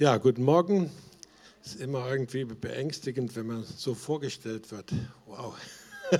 Ja, 0.00 0.16
guten 0.16 0.44
Morgen. 0.44 0.90
Es 1.62 1.74
ist 1.74 1.82
immer 1.82 2.10
irgendwie 2.10 2.46
beängstigend, 2.46 3.36
wenn 3.36 3.48
man 3.48 3.64
so 3.64 3.94
vorgestellt 3.94 4.72
wird. 4.72 4.90
Wow. 5.26 5.54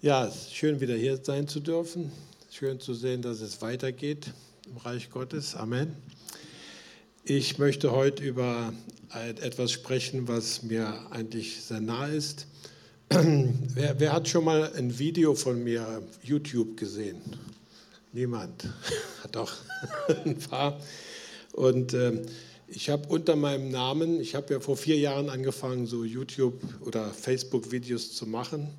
ja, 0.00 0.26
es 0.26 0.34
ist 0.34 0.56
schön 0.56 0.80
wieder 0.80 0.96
hier 0.96 1.20
sein 1.22 1.46
zu 1.46 1.60
dürfen. 1.60 2.10
Schön 2.50 2.80
zu 2.80 2.94
sehen, 2.94 3.22
dass 3.22 3.40
es 3.40 3.62
weitergeht 3.62 4.32
im 4.66 4.78
Reich 4.78 5.10
Gottes. 5.10 5.54
Amen. 5.54 5.94
Ich 7.22 7.58
möchte 7.58 7.92
heute 7.92 8.24
über 8.24 8.72
etwas 9.40 9.70
sprechen, 9.70 10.26
was 10.26 10.64
mir 10.64 11.06
eigentlich 11.12 11.62
sehr 11.62 11.80
nah 11.80 12.08
ist. 12.08 12.48
Wer, 13.10 14.00
wer 14.00 14.12
hat 14.12 14.26
schon 14.26 14.44
mal 14.44 14.72
ein 14.72 14.98
Video 14.98 15.36
von 15.36 15.62
mir 15.62 15.86
auf 15.86 16.24
YouTube 16.24 16.76
gesehen? 16.76 17.22
Niemand. 18.12 18.68
Doch 19.30 19.54
ein 20.24 20.36
paar. 20.36 20.80
Und 21.52 21.94
äh, 21.94 22.22
ich 22.68 22.88
habe 22.88 23.08
unter 23.08 23.36
meinem 23.36 23.70
Namen, 23.70 24.20
ich 24.20 24.34
habe 24.34 24.54
ja 24.54 24.60
vor 24.60 24.76
vier 24.76 24.98
Jahren 24.98 25.28
angefangen, 25.28 25.86
so 25.86 26.04
YouTube- 26.04 26.62
oder 26.80 27.10
Facebook-Videos 27.10 28.14
zu 28.14 28.26
machen, 28.26 28.70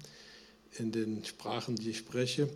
in 0.77 0.91
den 0.91 1.23
Sprachen, 1.25 1.75
die 1.75 1.91
ich 1.91 1.99
spreche. 1.99 2.49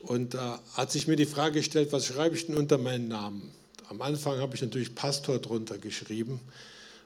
Und 0.00 0.34
da 0.34 0.60
hat 0.72 0.90
sich 0.90 1.06
mir 1.06 1.16
die 1.16 1.26
Frage 1.26 1.58
gestellt, 1.58 1.92
was 1.92 2.06
schreibe 2.06 2.34
ich 2.34 2.46
denn 2.46 2.56
unter 2.56 2.78
meinen 2.78 3.08
Namen? 3.08 3.50
Am 3.90 4.00
Anfang 4.00 4.38
habe 4.38 4.54
ich 4.54 4.62
natürlich 4.62 4.94
Pastor 4.94 5.38
drunter 5.38 5.76
geschrieben. 5.76 6.40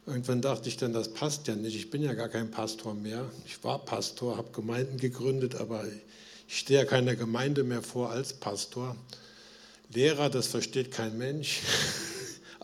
Irgendwann 0.06 0.42
dachte 0.42 0.68
ich 0.68 0.76
dann, 0.76 0.92
das 0.92 1.12
passt 1.12 1.48
ja 1.48 1.56
nicht. 1.56 1.74
Ich 1.74 1.90
bin 1.90 2.02
ja 2.02 2.12
gar 2.14 2.28
kein 2.28 2.50
Pastor 2.50 2.94
mehr. 2.94 3.28
Ich 3.46 3.64
war 3.64 3.84
Pastor, 3.84 4.36
habe 4.36 4.52
Gemeinden 4.52 4.98
gegründet, 4.98 5.56
aber 5.56 5.84
ich 6.46 6.58
stehe 6.58 6.80
ja 6.80 6.84
keiner 6.84 7.16
Gemeinde 7.16 7.64
mehr 7.64 7.82
vor 7.82 8.10
als 8.10 8.34
Pastor. 8.34 8.96
Lehrer, 9.92 10.30
das 10.30 10.46
versteht 10.46 10.92
kein 10.92 11.18
Mensch. 11.18 11.60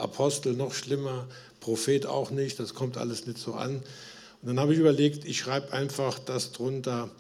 Apostel 0.01 0.55
noch 0.55 0.75
schlimmer, 0.75 1.27
Prophet 1.61 2.07
auch 2.07 2.31
nicht, 2.31 2.59
das 2.59 2.75
kommt 2.75 2.97
alles 2.97 3.27
nicht 3.27 3.39
so 3.39 3.55
an. 3.55 3.77
Und 4.43 4.49
dann 4.49 4.59
habe 4.59 4.73
ich 4.73 4.79
überlegt, 4.79 5.25
ich 5.25 5.39
schreibe 5.39 5.73
einfach 5.73 6.19
das 6.19 6.53
drunter, 6.53 7.11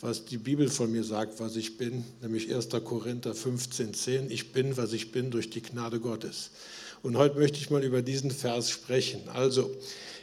was 0.00 0.26
die 0.26 0.36
Bibel 0.36 0.68
von 0.68 0.92
mir 0.92 1.04
sagt, 1.04 1.40
was 1.40 1.56
ich 1.56 1.78
bin, 1.78 2.04
nämlich 2.20 2.54
1. 2.54 2.68
Korinther 2.84 3.34
15, 3.34 3.94
10. 3.94 4.30
Ich 4.30 4.52
bin, 4.52 4.76
was 4.76 4.92
ich 4.92 5.10
bin 5.10 5.30
durch 5.30 5.48
die 5.48 5.62
Gnade 5.62 6.00
Gottes. 6.00 6.50
Und 7.02 7.16
heute 7.16 7.38
möchte 7.38 7.58
ich 7.58 7.70
mal 7.70 7.82
über 7.82 8.02
diesen 8.02 8.30
Vers 8.30 8.70
sprechen. 8.70 9.28
Also 9.30 9.74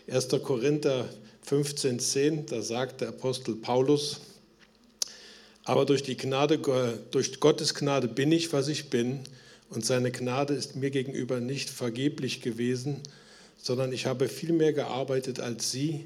1. 0.07 0.27
Korinther 0.43 1.09
15, 1.41 1.99
10, 1.99 2.45
da 2.45 2.61
sagt 2.61 3.01
der 3.01 3.09
Apostel 3.09 3.55
Paulus, 3.55 4.19
aber 5.65 5.85
durch 5.85 6.03
die 6.03 6.17
Gnade, 6.17 6.59
durch 7.11 7.39
Gottes 7.39 7.73
Gnade 7.73 8.07
bin 8.07 8.31
ich, 8.31 8.53
was 8.53 8.67
ich 8.67 8.89
bin 8.89 9.21
und 9.75 9.85
seine 9.85 10.11
Gnade 10.11 10.53
ist 10.53 10.75
mir 10.75 10.91
gegenüber 10.91 11.39
nicht 11.39 11.69
vergeblich 11.69 12.41
gewesen, 12.41 13.01
sondern 13.57 13.91
ich 13.93 14.05
habe 14.05 14.27
viel 14.27 14.53
mehr 14.53 14.73
gearbeitet 14.73 15.39
als 15.39 15.71
sie, 15.71 16.05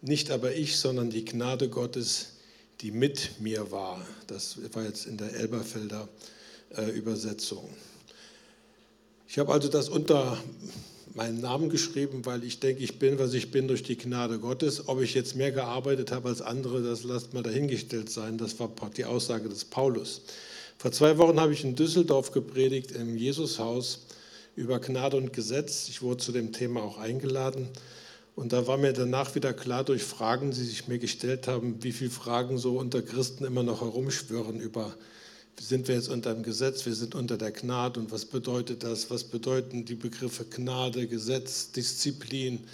nicht 0.00 0.30
aber 0.30 0.54
ich, 0.54 0.76
sondern 0.76 1.10
die 1.10 1.24
Gnade 1.24 1.68
Gottes, 1.68 2.34
die 2.80 2.90
mit 2.90 3.40
mir 3.40 3.70
war. 3.70 4.06
Das 4.26 4.58
war 4.72 4.84
jetzt 4.84 5.06
in 5.06 5.16
der 5.16 5.34
Elberfelder 5.34 6.08
äh, 6.76 6.90
Übersetzung. 6.90 7.68
Ich 9.28 9.38
habe 9.38 9.52
also 9.52 9.68
das 9.68 9.88
unter 9.88 10.38
meinen 11.14 11.40
Namen 11.40 11.70
geschrieben, 11.70 12.26
weil 12.26 12.44
ich 12.44 12.60
denke, 12.60 12.82
ich 12.82 12.98
bin, 12.98 13.18
was 13.18 13.34
ich 13.34 13.50
bin 13.50 13.68
durch 13.68 13.82
die 13.82 13.96
Gnade 13.96 14.38
Gottes. 14.38 14.88
Ob 14.88 15.00
ich 15.00 15.14
jetzt 15.14 15.36
mehr 15.36 15.52
gearbeitet 15.52 16.10
habe 16.12 16.28
als 16.28 16.42
andere, 16.42 16.82
das 16.82 17.04
lasst 17.04 17.34
mal 17.34 17.42
dahingestellt 17.42 18.10
sein. 18.10 18.36
Das 18.36 18.58
war 18.58 18.70
die 18.96 19.04
Aussage 19.04 19.48
des 19.48 19.64
Paulus. 19.64 20.22
Vor 20.78 20.92
zwei 20.92 21.16
Wochen 21.18 21.40
habe 21.40 21.52
ich 21.52 21.64
in 21.64 21.76
Düsseldorf 21.76 22.30
gepredigt 22.32 22.92
im 22.92 23.16
Jesushaus 23.16 24.06
über 24.54 24.80
Gnade 24.80 25.16
und 25.16 25.32
Gesetz. 25.32 25.88
Ich 25.88 26.02
wurde 26.02 26.18
zu 26.18 26.32
dem 26.32 26.52
Thema 26.52 26.82
auch 26.82 26.98
eingeladen. 26.98 27.68
Und 28.36 28.52
da 28.52 28.66
war 28.66 28.76
mir 28.76 28.92
danach 28.92 29.34
wieder 29.34 29.54
klar 29.54 29.84
durch 29.84 30.02
Fragen, 30.02 30.50
die 30.50 30.62
sich 30.62 30.88
mir 30.88 30.98
gestellt 30.98 31.46
haben, 31.46 31.82
wie 31.82 31.92
viele 31.92 32.10
Fragen 32.10 32.58
so 32.58 32.78
unter 32.78 33.00
Christen 33.00 33.44
immer 33.44 33.62
noch 33.62 33.80
herumschwirren 33.80 34.60
über, 34.60 34.94
sind 35.58 35.86
wir 35.86 35.94
jetzt 35.94 36.08
unter 36.08 36.34
dem 36.34 36.42
Gesetz, 36.42 36.84
wir 36.84 36.94
sind 36.94 37.14
unter 37.14 37.38
der 37.38 37.52
Gnade 37.52 38.00
und 38.00 38.10
was 38.10 38.24
bedeutet 38.24 38.82
das, 38.82 39.08
was 39.08 39.24
bedeuten 39.24 39.84
die 39.84 39.94
Begriffe 39.94 40.44
Gnade, 40.44 41.06
Gesetz, 41.06 41.70
Disziplin 41.70 42.64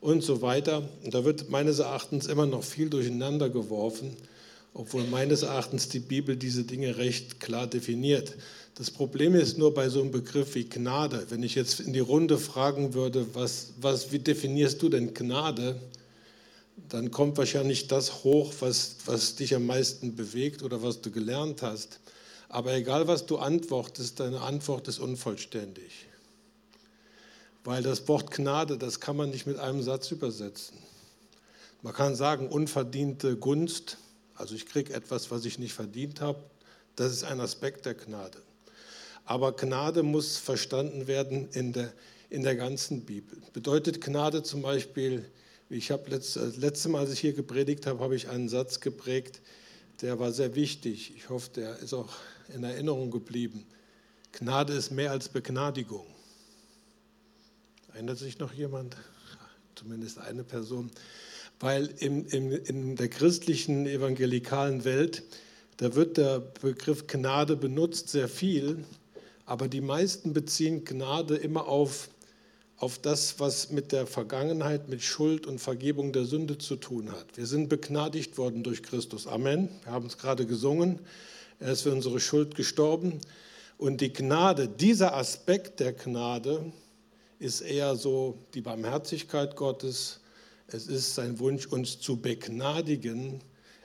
und 0.00 0.22
so 0.24 0.42
weiter. 0.42 0.88
Und 1.04 1.14
da 1.14 1.24
wird 1.24 1.48
meines 1.48 1.78
Erachtens 1.78 2.26
immer 2.26 2.46
noch 2.46 2.64
viel 2.64 2.90
durcheinander 2.90 3.48
geworfen 3.48 4.16
obwohl 4.74 5.04
meines 5.04 5.42
Erachtens 5.42 5.88
die 5.88 6.00
Bibel 6.00 6.36
diese 6.36 6.64
Dinge 6.64 6.96
recht 6.96 7.38
klar 7.38 7.68
definiert. 7.68 8.34
Das 8.74 8.90
Problem 8.90 9.36
ist 9.36 9.56
nur 9.56 9.72
bei 9.72 9.88
so 9.88 10.00
einem 10.00 10.10
Begriff 10.10 10.56
wie 10.56 10.68
Gnade. 10.68 11.26
Wenn 11.28 11.44
ich 11.44 11.54
jetzt 11.54 11.78
in 11.78 11.92
die 11.92 12.00
Runde 12.00 12.38
fragen 12.38 12.92
würde, 12.92 13.34
was, 13.34 13.74
was, 13.80 14.10
wie 14.10 14.18
definierst 14.18 14.82
du 14.82 14.88
denn 14.88 15.14
Gnade, 15.14 15.80
dann 16.88 17.12
kommt 17.12 17.38
wahrscheinlich 17.38 17.86
das 17.86 18.24
hoch, 18.24 18.52
was, 18.58 18.96
was 19.06 19.36
dich 19.36 19.54
am 19.54 19.64
meisten 19.64 20.16
bewegt 20.16 20.64
oder 20.64 20.82
was 20.82 21.00
du 21.00 21.12
gelernt 21.12 21.62
hast. 21.62 22.00
Aber 22.48 22.74
egal, 22.74 23.06
was 23.06 23.26
du 23.26 23.38
antwortest, 23.38 24.18
deine 24.18 24.40
Antwort 24.40 24.88
ist 24.88 24.98
unvollständig. 24.98 26.06
Weil 27.62 27.84
das 27.84 28.08
Wort 28.08 28.32
Gnade, 28.32 28.76
das 28.76 28.98
kann 28.98 29.16
man 29.16 29.30
nicht 29.30 29.46
mit 29.46 29.58
einem 29.58 29.82
Satz 29.82 30.10
übersetzen. 30.10 30.76
Man 31.82 31.94
kann 31.94 32.16
sagen, 32.16 32.48
unverdiente 32.48 33.36
Gunst, 33.36 33.98
also 34.34 34.54
ich 34.54 34.66
kriege 34.66 34.92
etwas, 34.92 35.30
was 35.30 35.44
ich 35.44 35.58
nicht 35.58 35.72
verdient 35.72 36.20
habe. 36.20 36.42
Das 36.96 37.12
ist 37.12 37.24
ein 37.24 37.40
Aspekt 37.40 37.86
der 37.86 37.94
Gnade. 37.94 38.38
Aber 39.24 39.52
Gnade 39.52 40.02
muss 40.02 40.36
verstanden 40.36 41.06
werden 41.06 41.48
in 41.52 41.72
der, 41.72 41.92
in 42.30 42.42
der 42.42 42.56
ganzen 42.56 43.04
Bibel. 43.04 43.38
Bedeutet 43.52 44.00
Gnade 44.00 44.42
zum 44.42 44.62
Beispiel, 44.62 45.24
ich 45.70 45.90
habe 45.90 46.10
letzt, 46.10 46.36
das 46.36 46.56
letzte 46.56 46.88
Mal, 46.88 47.00
als 47.00 47.12
ich 47.12 47.20
hier 47.20 47.32
gepredigt 47.32 47.86
habe, 47.86 48.00
habe 48.00 48.16
ich 48.16 48.28
einen 48.28 48.48
Satz 48.48 48.80
geprägt, 48.80 49.40
der 50.02 50.18
war 50.18 50.32
sehr 50.32 50.54
wichtig. 50.54 51.14
Ich 51.16 51.30
hoffe, 51.30 51.50
der 51.54 51.78
ist 51.78 51.94
auch 51.94 52.12
in 52.54 52.64
Erinnerung 52.64 53.10
geblieben. 53.10 53.64
Gnade 54.32 54.72
ist 54.72 54.90
mehr 54.90 55.12
als 55.12 55.28
Begnadigung. 55.28 56.06
Erinnert 57.92 58.18
sich 58.18 58.38
noch 58.38 58.52
jemand? 58.52 58.96
Zumindest 59.76 60.18
eine 60.18 60.44
Person 60.44 60.90
weil 61.60 61.86
in, 61.98 62.26
in, 62.26 62.52
in 62.52 62.96
der 62.96 63.08
christlichen 63.08 63.86
evangelikalen 63.86 64.84
Welt, 64.84 65.22
da 65.78 65.94
wird 65.94 66.16
der 66.16 66.40
Begriff 66.40 67.06
Gnade 67.06 67.56
benutzt 67.56 68.08
sehr 68.08 68.28
viel, 68.28 68.84
aber 69.46 69.68
die 69.68 69.80
meisten 69.80 70.32
beziehen 70.32 70.84
Gnade 70.84 71.36
immer 71.36 71.66
auf, 71.66 72.08
auf 72.76 72.98
das, 72.98 73.40
was 73.40 73.70
mit 73.70 73.92
der 73.92 74.06
Vergangenheit, 74.06 74.88
mit 74.88 75.02
Schuld 75.02 75.46
und 75.46 75.58
Vergebung 75.58 76.12
der 76.12 76.24
Sünde 76.24 76.58
zu 76.58 76.76
tun 76.76 77.12
hat. 77.12 77.36
Wir 77.36 77.46
sind 77.46 77.68
begnadigt 77.68 78.38
worden 78.38 78.62
durch 78.62 78.82
Christus. 78.82 79.26
Amen. 79.26 79.68
Wir 79.84 79.92
haben 79.92 80.06
es 80.06 80.18
gerade 80.18 80.46
gesungen. 80.46 81.00
Er 81.60 81.72
ist 81.72 81.82
für 81.82 81.92
unsere 81.92 82.20
Schuld 82.20 82.54
gestorben. 82.54 83.20
Und 83.78 84.00
die 84.00 84.12
Gnade, 84.12 84.68
dieser 84.68 85.16
Aspekt 85.16 85.80
der 85.80 85.92
Gnade, 85.92 86.72
ist 87.38 87.60
eher 87.60 87.96
so 87.96 88.38
die 88.54 88.60
Barmherzigkeit 88.60 89.56
Gottes, 89.56 90.20
es 90.66 90.86
ist 90.86 91.14
sein 91.14 91.38
Wunsch, 91.38 91.66
uns 91.66 92.00
zu 92.00 92.16
begnadigen. 92.16 93.40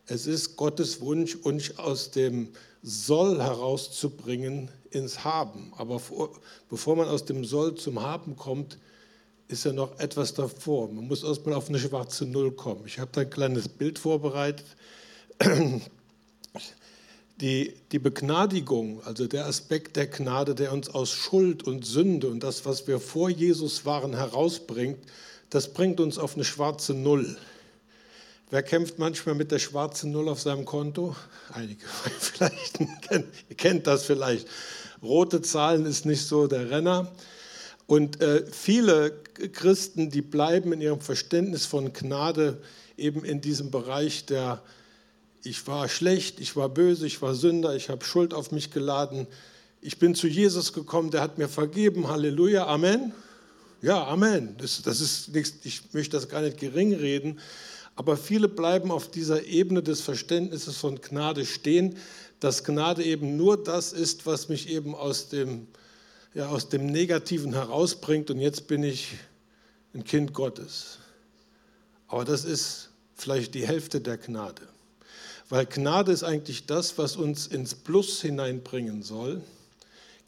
Es 0.05 0.27
ist 0.27 0.55
Gottes 0.55 1.01
Wunsch, 1.01 1.35
uns 1.35 1.77
aus 1.77 2.11
dem 2.11 2.49
Soll 2.81 3.41
herauszubringen 3.41 4.71
ins 4.91 5.23
Haben. 5.23 5.73
Aber 5.77 5.99
vor, 5.99 6.31
bevor 6.69 6.95
man 6.95 7.07
aus 7.07 7.25
dem 7.25 7.43
Soll 7.43 7.75
zum 7.75 8.01
Haben 8.01 8.35
kommt, 8.35 8.77
ist 9.47 9.65
ja 9.65 9.73
noch 9.73 9.99
etwas 9.99 10.33
davor. 10.33 10.87
Man 10.91 11.07
muss 11.07 11.23
erstmal 11.23 11.55
auf 11.55 11.69
eine 11.69 11.79
schwarze 11.79 12.25
Null 12.25 12.51
kommen. 12.51 12.83
Ich 12.85 12.99
habe 12.99 13.11
da 13.11 13.21
ein 13.21 13.29
kleines 13.29 13.67
Bild 13.67 13.99
vorbereitet. 13.99 14.65
Die, 17.41 17.73
die 17.91 17.99
Begnadigung, 17.99 19.01
also 19.03 19.25
der 19.25 19.45
Aspekt 19.45 19.95
der 19.95 20.07
Gnade, 20.07 20.55
der 20.55 20.73
uns 20.73 20.89
aus 20.89 21.11
Schuld 21.11 21.63
und 21.63 21.85
Sünde 21.85 22.27
und 22.27 22.41
das, 22.41 22.65
was 22.65 22.85
wir 22.85 22.99
vor 22.99 23.29
Jesus 23.29 23.85
waren, 23.85 24.13
herausbringt, 24.13 24.99
das 25.49 25.73
bringt 25.73 25.99
uns 25.99 26.17
auf 26.17 26.35
eine 26.35 26.43
schwarze 26.43 26.93
Null. 26.93 27.37
Wer 28.51 28.63
kämpft 28.63 28.97
manchmal 28.97 29.35
mit 29.35 29.51
der 29.51 29.59
schwarzen 29.59 30.11
Null 30.11 30.27
auf 30.29 30.41
seinem 30.41 30.65
Konto? 30.65 31.15
Einige 31.53 31.85
vielleicht 32.19 32.79
kennt, 33.57 33.87
das 33.87 34.05
vielleicht. 34.05 34.47
Rote 35.01 35.41
Zahlen 35.41 35.85
ist 35.85 36.05
nicht 36.05 36.25
so 36.25 36.47
der 36.47 36.69
Renner. 36.69 37.11
Und 37.85 38.21
äh, 38.21 38.45
viele 38.51 39.11
Christen, 39.53 40.09
die 40.09 40.21
bleiben 40.21 40.73
in 40.73 40.81
ihrem 40.81 41.01
Verständnis 41.01 41.65
von 41.65 41.93
Gnade 41.93 42.61
eben 42.97 43.23
in 43.23 43.41
diesem 43.41 43.71
Bereich 43.71 44.25
der, 44.25 44.61
ich 45.43 45.65
war 45.67 45.87
schlecht, 45.87 46.39
ich 46.39 46.55
war 46.55 46.69
böse, 46.69 47.07
ich 47.07 47.21
war 47.21 47.33
Sünder, 47.33 47.75
ich 47.75 47.89
habe 47.89 48.03
Schuld 48.03 48.33
auf 48.33 48.51
mich 48.51 48.71
geladen. 48.71 49.25
Ich 49.81 49.97
bin 49.97 50.13
zu 50.13 50.27
Jesus 50.27 50.73
gekommen, 50.73 51.09
der 51.11 51.21
hat 51.21 51.37
mir 51.37 51.47
vergeben. 51.47 52.09
Halleluja, 52.09 52.67
Amen. 52.67 53.13
Ja, 53.81 54.07
Amen. 54.07 54.55
Das, 54.57 54.81
das 54.81 55.01
ist 55.01 55.33
nichts, 55.33 55.53
ich 55.63 55.93
möchte 55.93 56.17
das 56.17 56.27
gar 56.27 56.41
nicht 56.41 56.57
gering 56.57 56.93
reden, 56.93 57.39
aber 57.95 58.17
viele 58.17 58.47
bleiben 58.47 58.91
auf 58.91 59.09
dieser 59.09 59.43
Ebene 59.45 59.83
des 59.83 60.01
Verständnisses 60.01 60.77
von 60.77 61.01
Gnade 61.01 61.45
stehen, 61.45 61.97
dass 62.39 62.63
Gnade 62.63 63.03
eben 63.03 63.35
nur 63.37 63.61
das 63.61 63.91
ist, 63.93 64.25
was 64.25 64.49
mich 64.49 64.69
eben 64.69 64.95
aus 64.95 65.29
dem 65.29 65.67
ja, 66.33 66.47
aus 66.47 66.69
dem 66.69 66.85
Negativen 66.85 67.53
herausbringt 67.53 68.29
und 68.29 68.39
jetzt 68.39 68.67
bin 68.67 68.83
ich 68.83 69.17
ein 69.93 70.03
Kind 70.03 70.33
Gottes. 70.33 70.99
Aber 72.07 72.25
das 72.25 72.45
ist 72.45 72.89
vielleicht 73.15 73.55
die 73.55 73.67
Hälfte 73.67 74.01
der 74.01 74.17
Gnade. 74.17 74.61
Weil 75.49 75.65
Gnade 75.65 76.11
ist 76.11 76.23
eigentlich 76.23 76.67
das, 76.67 76.97
was 76.97 77.15
uns 77.15 77.47
ins 77.47 77.73
Plus 77.73 78.21
hineinbringen 78.21 79.01
soll. 79.01 79.41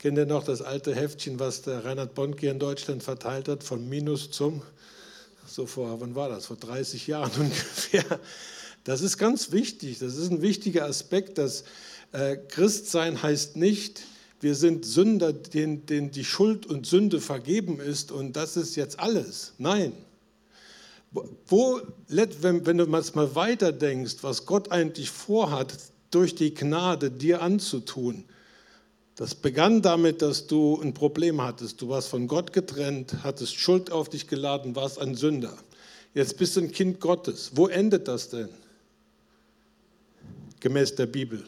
Kennt 0.02 0.18
ihr 0.18 0.26
noch 0.26 0.44
das 0.44 0.64
alte 0.64 0.96
Heftchen, 0.96 1.40
was 1.40 1.62
der 1.62 1.86
Reinhard 1.86 2.16
Bonke 2.16 2.50
in 2.50 2.58
Deutschland 2.58 3.04
verteilt 3.04 3.48
hat, 3.48 3.64
von 3.64 3.88
Minus 3.88 4.32
zum, 4.32 4.64
so 5.46 5.68
vor, 5.68 6.02
wann 6.02 6.16
war 6.16 6.28
das, 6.28 6.48
vor 6.48 6.58
30 6.58 7.06
Jahren 7.06 7.32
ungefähr. 7.40 8.20
Das 8.84 9.02
ist 9.02 9.20
ganz 9.20 9.52
wichtig, 9.52 10.00
das 10.00 10.18
ist 10.18 10.32
ein 10.32 10.42
wichtiger 10.42 10.86
Aspekt, 10.86 11.38
dass 11.38 11.66
äh, 12.14 12.36
Christsein 12.36 13.22
heißt 13.22 13.58
nicht, 13.58 14.02
wir 14.40 14.56
sind 14.56 14.86
Sünder, 14.86 15.34
denen, 15.34 15.86
denen 15.86 16.10
die 16.10 16.26
Schuld 16.26 16.66
und 16.66 16.88
Sünde 16.88 17.22
vergeben 17.22 17.80
ist 17.80 18.12
und 18.12 18.36
das 18.36 18.58
ist 18.58 18.76
jetzt 18.76 19.00
alles. 19.00 19.54
Nein. 19.60 19.94
Wo, 21.46 21.80
wenn, 22.08 22.66
wenn 22.66 22.78
du 22.80 22.88
mal 22.88 23.36
weiter 23.36 23.72
denkst, 23.72 24.16
was 24.22 24.48
Gott 24.48 24.72
eigentlich 24.72 25.12
vorhat, 25.12 25.78
durch 26.10 26.34
die 26.34 26.56
Gnade 26.56 27.12
dir 27.12 27.44
anzutun, 27.44 28.26
das 29.16 29.36
begann 29.36 29.82
damit, 29.82 30.22
dass 30.22 30.48
du 30.48 30.80
ein 30.82 30.94
Problem 30.94 31.42
hattest. 31.42 31.82
Du 31.82 31.90
warst 31.90 32.08
von 32.08 32.28
Gott 32.28 32.54
getrennt, 32.54 33.24
hattest 33.24 33.56
Schuld 33.56 33.92
auf 33.92 34.10
dich 34.10 34.28
geladen, 34.28 34.76
warst 34.76 35.00
ein 35.00 35.16
Sünder. 35.16 35.54
Jetzt 36.14 36.38
bist 36.38 36.56
du 36.56 36.62
ein 36.62 36.72
Kind 36.72 37.00
Gottes. 37.00 37.52
Wo 37.54 37.68
endet 37.68 38.08
das 38.08 38.30
denn? 38.30 38.50
Gemäß 40.60 40.96
der 40.96 41.08
Bibel. 41.08 41.44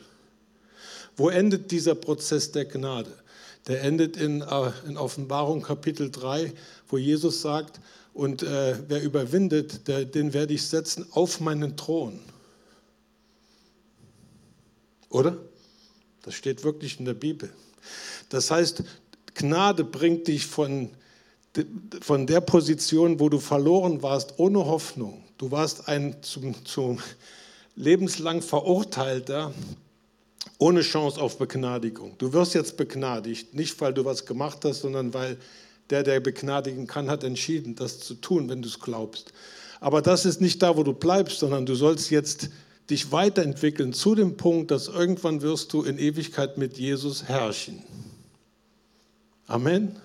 Wo 1.16 1.30
endet 1.30 1.72
dieser 1.72 1.96
Prozess 1.96 2.52
der 2.52 2.66
Gnade? 2.66 3.12
Der 3.68 3.82
endet 3.84 4.18
in, 4.18 4.42
äh, 4.42 4.72
in 4.88 4.98
Offenbarung 4.98 5.62
Kapitel 5.62 6.12
3, 6.12 6.54
wo 6.90 6.98
Jesus 6.98 7.42
sagt, 7.42 7.80
und 8.14 8.44
äh, 8.44 8.78
wer 8.88 9.02
überwindet, 9.02 9.88
der, 9.88 10.06
den 10.06 10.34
werde 10.34 10.54
ich 10.54 10.68
setzen 10.68 11.08
auf 11.12 11.40
meinen 11.40 11.76
Thron. 11.78 12.20
Oder? 15.10 15.38
Das 16.24 16.34
steht 16.34 16.64
wirklich 16.64 17.00
in 17.00 17.06
der 17.06 17.14
Bibel. 17.14 17.50
Das 18.30 18.50
heißt, 18.50 18.84
Gnade 19.36 19.84
bringt 19.84 20.28
dich 20.28 20.46
von, 20.48 20.90
von 22.02 22.26
der 22.26 22.42
Position, 22.42 23.20
wo 23.20 23.30
du 23.30 23.40
verloren 23.40 24.02
warst, 24.02 24.34
ohne 24.38 24.66
Hoffnung. 24.66 25.24
Du 25.38 25.52
warst 25.52 25.88
ein 25.88 26.16
zum, 26.22 26.66
zum 26.66 27.00
lebenslang 27.76 28.42
Verurteilter, 28.42 29.54
ohne 30.58 30.82
Chance 30.82 31.20
auf 31.20 31.38
Begnadigung. 31.38 32.16
Du 32.18 32.32
wirst 32.32 32.54
jetzt 32.54 32.78
begnadigt, 32.78 33.54
nicht 33.54 33.80
weil 33.82 33.94
du 33.94 34.06
was 34.06 34.26
gemacht 34.26 34.60
hast, 34.64 34.82
sondern 34.82 35.14
weil 35.14 35.38
der, 35.90 36.04
der 36.04 36.20
begnadigen 36.20 36.88
kann, 36.88 37.10
hat 37.10 37.24
entschieden, 37.24 37.76
das 37.76 38.00
zu 38.00 38.16
tun, 38.16 38.50
wenn 38.50 38.62
du 38.62 38.70
es 38.70 38.80
glaubst. 38.80 39.34
Aber 39.80 40.02
das 40.02 40.26
ist 40.26 40.40
nicht 40.40 40.62
da, 40.62 40.78
wo 40.78 40.84
du 40.84 40.94
bleibst, 40.94 41.40
sondern 41.40 41.66
du 41.66 41.76
sollst 41.76 42.10
jetzt 42.10 42.50
dich 42.90 43.12
weiterentwickeln 43.12 43.94
zu 43.94 44.16
dem 44.16 44.38
Punkt, 44.38 44.72
dass 44.72 44.88
irgendwann 44.88 45.42
wirst 45.42 45.74
du 45.74 45.84
in 45.84 45.98
Ewigkeit 45.98 46.58
mit 46.58 46.78
Jesus 46.78 47.24
herrschen. 47.24 47.82
Amen. 49.48 49.96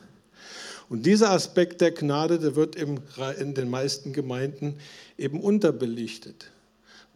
Und 0.88 1.04
dieser 1.04 1.30
Aspekt 1.30 1.80
der 1.80 1.90
Gnade, 1.90 2.38
der 2.38 2.56
wird 2.56 2.76
in 2.76 3.54
den 3.54 3.68
meisten 3.68 4.12
Gemeinden 4.12 4.78
eben 5.18 5.40
unterbelichtet. 5.40 6.50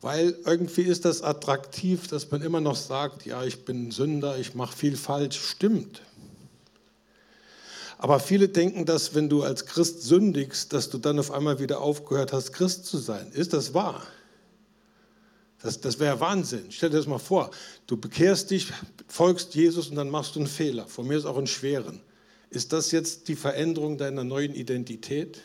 Weil 0.01 0.37
irgendwie 0.45 0.83
ist 0.83 1.05
das 1.05 1.23
attraktiv, 1.23 2.09
dass 2.09 2.31
man 2.31 2.43
immer 2.43 2.61
noch 2.61 2.77
sagt, 2.77 3.25
ja, 3.25 3.45
ich 3.45 3.65
bin 3.65 3.93
Sünder, 3.93 4.37
ich 4.37 4.55
mache 4.55 4.77
viel 4.77 4.97
falsch. 4.97 5.41
Stimmt. 5.41 6.03
Aber 7.99 8.19
viele 8.19 8.49
denken, 8.49 8.85
dass 8.85 9.15
wenn 9.15 9.29
du 9.29 9.45
als 9.45 9.65
Christ 9.65 10.03
sündigst, 10.03 10.73
dass 10.73 10.91
du 10.91 10.99
dann 10.99 11.21
auf 11.21 11.31
einmal 11.31 11.61
wieder 11.61 11.81
aufgehört 11.81 12.33
hast, 12.33 12.53
Christ 12.53 12.85
zu 12.85 12.99
sein. 12.99 13.31
Ist 13.33 13.53
das 13.53 13.75
wahr? 13.75 14.03
Das, 15.63 15.81
das 15.81 15.99
wäre 15.99 16.19
Wahnsinn. 16.21 16.67
Stell 16.71 16.91
dir 16.91 16.97
das 16.97 17.07
mal 17.07 17.19
vor. 17.19 17.51
Du 17.87 17.97
bekehrst 17.97 18.51
dich, 18.51 18.67
folgst 19.09 19.55
Jesus 19.55 19.89
und 19.89 19.97
dann 19.97 20.11
machst 20.11 20.35
du 20.35 20.41
einen 20.41 20.49
Fehler. 20.49 20.87
Von 20.87 21.07
mir 21.07 21.17
ist 21.17 21.25
auch 21.25 21.39
einen 21.39 21.47
schweren. 21.47 22.01
Ist 22.51 22.73
das 22.73 22.91
jetzt 22.91 23.29
die 23.29 23.37
Veränderung 23.37 23.97
deiner 23.97 24.25
neuen 24.25 24.55
Identität? 24.55 25.41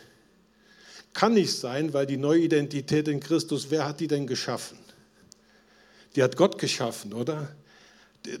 Kann 1.14 1.34
nicht 1.34 1.52
sein, 1.52 1.92
weil 1.94 2.06
die 2.06 2.16
neue 2.16 2.40
Identität 2.40 3.08
in 3.08 3.20
Christus, 3.20 3.70
wer 3.70 3.86
hat 3.86 4.00
die 4.00 4.08
denn 4.08 4.26
geschaffen? 4.26 4.78
Die 6.16 6.22
hat 6.22 6.36
Gott 6.36 6.58
geschaffen, 6.58 7.12
oder? 7.12 7.48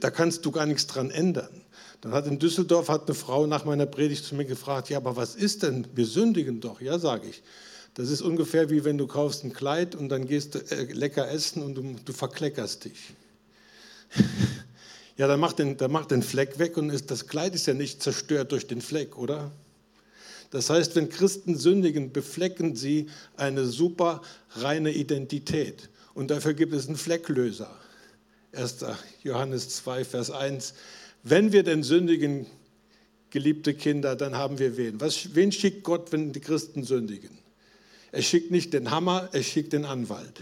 Da 0.00 0.10
kannst 0.10 0.44
du 0.44 0.50
gar 0.50 0.66
nichts 0.66 0.86
dran 0.86 1.10
ändern. 1.10 1.62
Dann 2.00 2.12
hat 2.12 2.26
in 2.26 2.38
Düsseldorf 2.38 2.88
hat 2.88 3.06
eine 3.06 3.14
Frau 3.14 3.46
nach 3.46 3.64
meiner 3.64 3.86
Predigt 3.86 4.24
zu 4.24 4.34
mir 4.34 4.44
gefragt, 4.44 4.90
ja, 4.90 4.98
aber 4.98 5.16
was 5.16 5.34
ist 5.34 5.62
denn? 5.62 5.86
Wir 5.94 6.06
sündigen 6.06 6.60
doch. 6.60 6.80
Ja, 6.80 6.98
sage 6.98 7.28
ich. 7.28 7.42
Das 7.98 8.10
ist 8.10 8.22
ungefähr 8.22 8.70
wie 8.70 8.84
wenn 8.84 8.96
du 8.96 9.08
kaufst 9.08 9.42
ein 9.42 9.52
Kleid 9.52 9.96
und 9.96 10.08
dann 10.08 10.28
gehst 10.28 10.54
du 10.54 10.60
äh, 10.70 10.84
lecker 10.92 11.28
essen 11.28 11.64
und 11.64 11.74
du, 11.74 11.96
du 12.04 12.12
verkleckerst 12.12 12.84
dich. 12.84 13.12
ja, 15.16 15.26
dann 15.26 15.40
mach, 15.40 15.52
den, 15.52 15.76
dann 15.76 15.90
mach 15.90 16.06
den 16.06 16.22
Fleck 16.22 16.60
weg 16.60 16.76
und 16.76 16.90
ist, 16.90 17.10
das 17.10 17.26
Kleid 17.26 17.56
ist 17.56 17.66
ja 17.66 17.74
nicht 17.74 18.00
zerstört 18.00 18.52
durch 18.52 18.68
den 18.68 18.82
Fleck, 18.82 19.18
oder? 19.18 19.50
Das 20.52 20.70
heißt, 20.70 20.94
wenn 20.94 21.08
Christen 21.08 21.58
sündigen, 21.58 22.12
beflecken 22.12 22.76
sie 22.76 23.08
eine 23.36 23.66
super 23.66 24.22
reine 24.50 24.92
Identität. 24.92 25.90
Und 26.14 26.30
dafür 26.30 26.54
gibt 26.54 26.74
es 26.74 26.86
einen 26.86 26.96
Flecklöser. 26.96 27.76
1. 28.52 28.76
Johannes 29.24 29.70
2, 29.70 30.04
Vers 30.04 30.30
1. 30.30 30.74
Wenn 31.24 31.50
wir 31.50 31.64
denn 31.64 31.82
sündigen, 31.82 32.46
geliebte 33.30 33.74
Kinder, 33.74 34.14
dann 34.14 34.36
haben 34.36 34.60
wir 34.60 34.76
wen? 34.76 35.00
Was, 35.00 35.34
wen 35.34 35.50
schickt 35.50 35.82
Gott, 35.82 36.12
wenn 36.12 36.32
die 36.32 36.40
Christen 36.40 36.84
sündigen? 36.84 37.47
Er 38.12 38.22
schickt 38.22 38.50
nicht 38.50 38.72
den 38.72 38.90
Hammer, 38.90 39.28
er 39.32 39.42
schickt 39.42 39.72
den 39.72 39.84
Anwalt. 39.84 40.40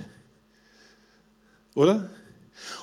Oder? 1.74 2.10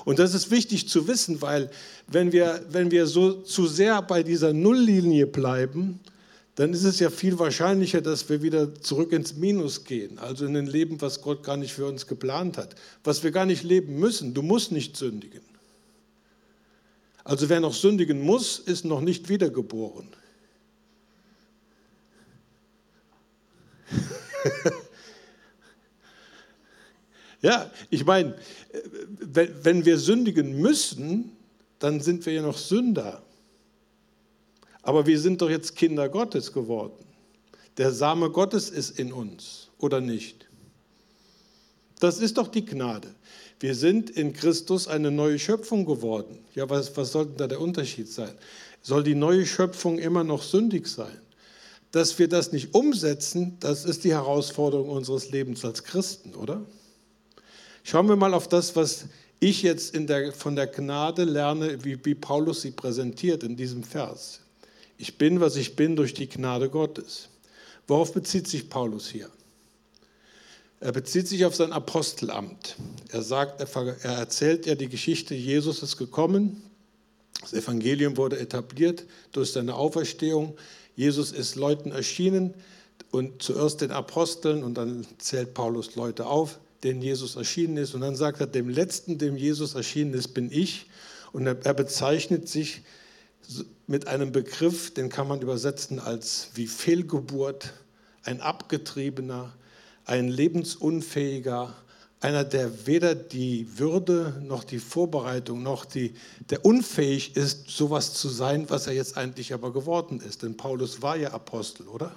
Und 0.05 0.19
das 0.19 0.33
ist 0.33 0.51
wichtig 0.51 0.87
zu 0.87 1.07
wissen, 1.07 1.41
weil 1.41 1.69
wenn 2.07 2.31
wir, 2.31 2.63
wenn 2.69 2.91
wir 2.91 3.07
so 3.07 3.41
zu 3.41 3.65
sehr 3.67 4.01
bei 4.01 4.23
dieser 4.23 4.53
Nulllinie 4.53 5.25
bleiben, 5.25 5.99
dann 6.55 6.71
ist 6.73 6.83
es 6.83 6.99
ja 6.99 7.09
viel 7.09 7.39
wahrscheinlicher, 7.39 8.01
dass 8.01 8.29
wir 8.29 8.43
wieder 8.43 8.75
zurück 8.75 9.11
ins 9.11 9.35
Minus 9.35 9.85
gehen, 9.85 10.19
also 10.19 10.45
in 10.45 10.55
ein 10.55 10.67
Leben, 10.67 11.01
was 11.01 11.21
Gott 11.21 11.41
gar 11.43 11.57
nicht 11.57 11.73
für 11.73 11.87
uns 11.87 12.05
geplant 12.05 12.57
hat, 12.57 12.75
was 13.03 13.23
wir 13.23 13.31
gar 13.31 13.47
nicht 13.47 13.63
leben 13.63 13.99
müssen. 13.99 14.35
Du 14.35 14.43
musst 14.43 14.71
nicht 14.71 14.95
sündigen. 14.95 15.41
Also 17.23 17.49
wer 17.49 17.59
noch 17.59 17.73
sündigen 17.73 18.21
muss, 18.21 18.59
ist 18.59 18.85
noch 18.85 19.01
nicht 19.01 19.29
wiedergeboren. 19.29 20.07
Ja, 27.41 27.71
ich 27.89 28.05
meine, 28.05 28.35
wenn 29.21 29.85
wir 29.85 29.97
sündigen 29.97 30.59
müssen, 30.59 31.31
dann 31.79 31.99
sind 31.99 32.25
wir 32.25 32.33
ja 32.33 32.41
noch 32.41 32.57
Sünder. 32.57 33.21
Aber 34.81 35.05
wir 35.05 35.19
sind 35.19 35.41
doch 35.41 35.49
jetzt 35.49 35.75
Kinder 35.75 36.09
Gottes 36.09 36.51
geworden. 36.51 37.05
Der 37.77 37.91
Same 37.91 38.29
Gottes 38.29 38.69
ist 38.69 38.99
in 38.99 39.11
uns, 39.11 39.69
oder 39.79 39.99
nicht? 39.99 40.47
Das 41.99 42.19
ist 42.19 42.37
doch 42.37 42.49
die 42.49 42.65
Gnade. 42.65 43.07
Wir 43.59 43.75
sind 43.75 44.09
in 44.09 44.33
Christus 44.33 44.87
eine 44.89 45.09
neue 45.09 45.39
Schöpfung 45.39 45.85
geworden. 45.85 46.39
Ja, 46.53 46.69
was, 46.69 46.95
was 46.97 47.13
sollte 47.13 47.33
da 47.37 47.47
der 47.47 47.61
Unterschied 47.61 48.09
sein? 48.09 48.33
Soll 48.81 49.03
die 49.03 49.15
neue 49.15 49.45
Schöpfung 49.45 49.99
immer 49.99 50.25
noch 50.25 50.43
sündig 50.43 50.87
sein? 50.87 51.17
Dass 51.93 52.17
wir 52.17 52.27
das 52.27 52.51
nicht 52.51 52.73
umsetzen, 52.73 53.55
das 53.59 53.85
ist 53.85 54.03
die 54.03 54.13
Herausforderung 54.13 54.89
unseres 54.89 55.29
Lebens 55.29 55.63
als 55.63 55.83
Christen, 55.83 56.33
oder? 56.33 56.65
Schauen 57.83 58.09
wir 58.09 58.15
mal 58.15 58.33
auf 58.33 58.49
das, 58.49 58.75
was 58.75 59.05
ich 59.39 59.61
jetzt 59.61 59.93
der, 59.95 60.33
von 60.33 60.55
der 60.55 60.65
Gnade 60.65 61.23
lerne, 61.23 61.83
wie, 61.83 62.03
wie 62.03 62.15
Paulus 62.15 62.61
sie 62.61 62.71
präsentiert 62.71 63.43
in 63.43 63.55
diesem 63.55 63.83
Vers. 63.83 64.39
Ich 64.97 65.19
bin, 65.19 65.39
was 65.39 65.55
ich 65.55 65.75
bin, 65.75 65.95
durch 65.95 66.15
die 66.15 66.27
Gnade 66.27 66.67
Gottes. 66.67 67.29
Worauf 67.87 68.11
bezieht 68.11 68.47
sich 68.47 68.69
Paulus 68.69 69.09
hier? 69.09 69.29
Er 70.79 70.93
bezieht 70.93 71.27
sich 71.27 71.45
auf 71.45 71.55
sein 71.55 71.71
Apostelamt. 71.71 72.75
Er 73.09 73.21
sagt, 73.21 73.61
er, 73.61 73.97
er 74.01 74.17
erzählt 74.17 74.65
ja 74.65 74.73
die 74.73 74.89
Geschichte, 74.89 75.35
Jesus 75.35 75.83
ist 75.83 75.97
gekommen, 75.97 76.63
das 77.43 77.53
Evangelium 77.53 78.15
wurde 78.15 78.39
etabliert 78.39 79.03
durch 79.33 79.51
seine 79.51 79.75
Auferstehung. 79.75 80.55
Jesus 80.95 81.31
ist 81.31 81.55
Leuten 81.55 81.91
erschienen 81.91 82.53
und 83.11 83.41
zuerst 83.41 83.81
den 83.81 83.91
Aposteln 83.91 84.63
und 84.63 84.75
dann 84.75 85.05
zählt 85.17 85.53
Paulus 85.53 85.95
Leute 85.95 86.25
auf, 86.25 86.59
denen 86.83 87.01
Jesus 87.01 87.35
erschienen 87.35 87.77
ist. 87.77 87.93
Und 87.93 88.01
dann 88.01 88.15
sagt 88.15 88.39
er, 88.39 88.47
dem 88.47 88.69
letzten, 88.69 89.17
dem 89.17 89.35
Jesus 89.35 89.75
erschienen 89.75 90.13
ist, 90.13 90.29
bin 90.29 90.51
ich. 90.51 90.87
Und 91.31 91.47
er 91.47 91.73
bezeichnet 91.73 92.47
sich 92.47 92.81
mit 93.87 94.07
einem 94.07 94.31
Begriff, 94.31 94.93
den 94.93 95.09
kann 95.09 95.27
man 95.27 95.41
übersetzen 95.41 95.99
als 95.99 96.49
wie 96.55 96.67
Fehlgeburt, 96.67 97.73
ein 98.23 98.39
Abgetriebener, 98.39 99.53
ein 100.05 100.27
Lebensunfähiger, 100.27 101.75
einer, 102.23 102.43
der 102.43 102.87
weder 102.87 103.15
die 103.15 103.77
Würde 103.77 104.41
noch 104.41 104.63
die 104.63 104.79
Vorbereitung 104.79 105.61
noch 105.61 105.85
die, 105.85 106.13
der 106.49 106.65
unfähig 106.65 107.35
ist, 107.35 107.69
sowas 107.69 108.13
zu 108.13 108.29
sein, 108.29 108.69
was 108.69 108.87
er 108.87 108.93
jetzt 108.93 109.17
eigentlich 109.17 109.53
aber 109.53 109.73
geworden 109.73 110.21
ist. 110.21 110.43
Denn 110.43 110.55
Paulus 110.55 111.01
war 111.01 111.17
ja 111.17 111.31
Apostel, 111.31 111.87
oder? 111.87 112.15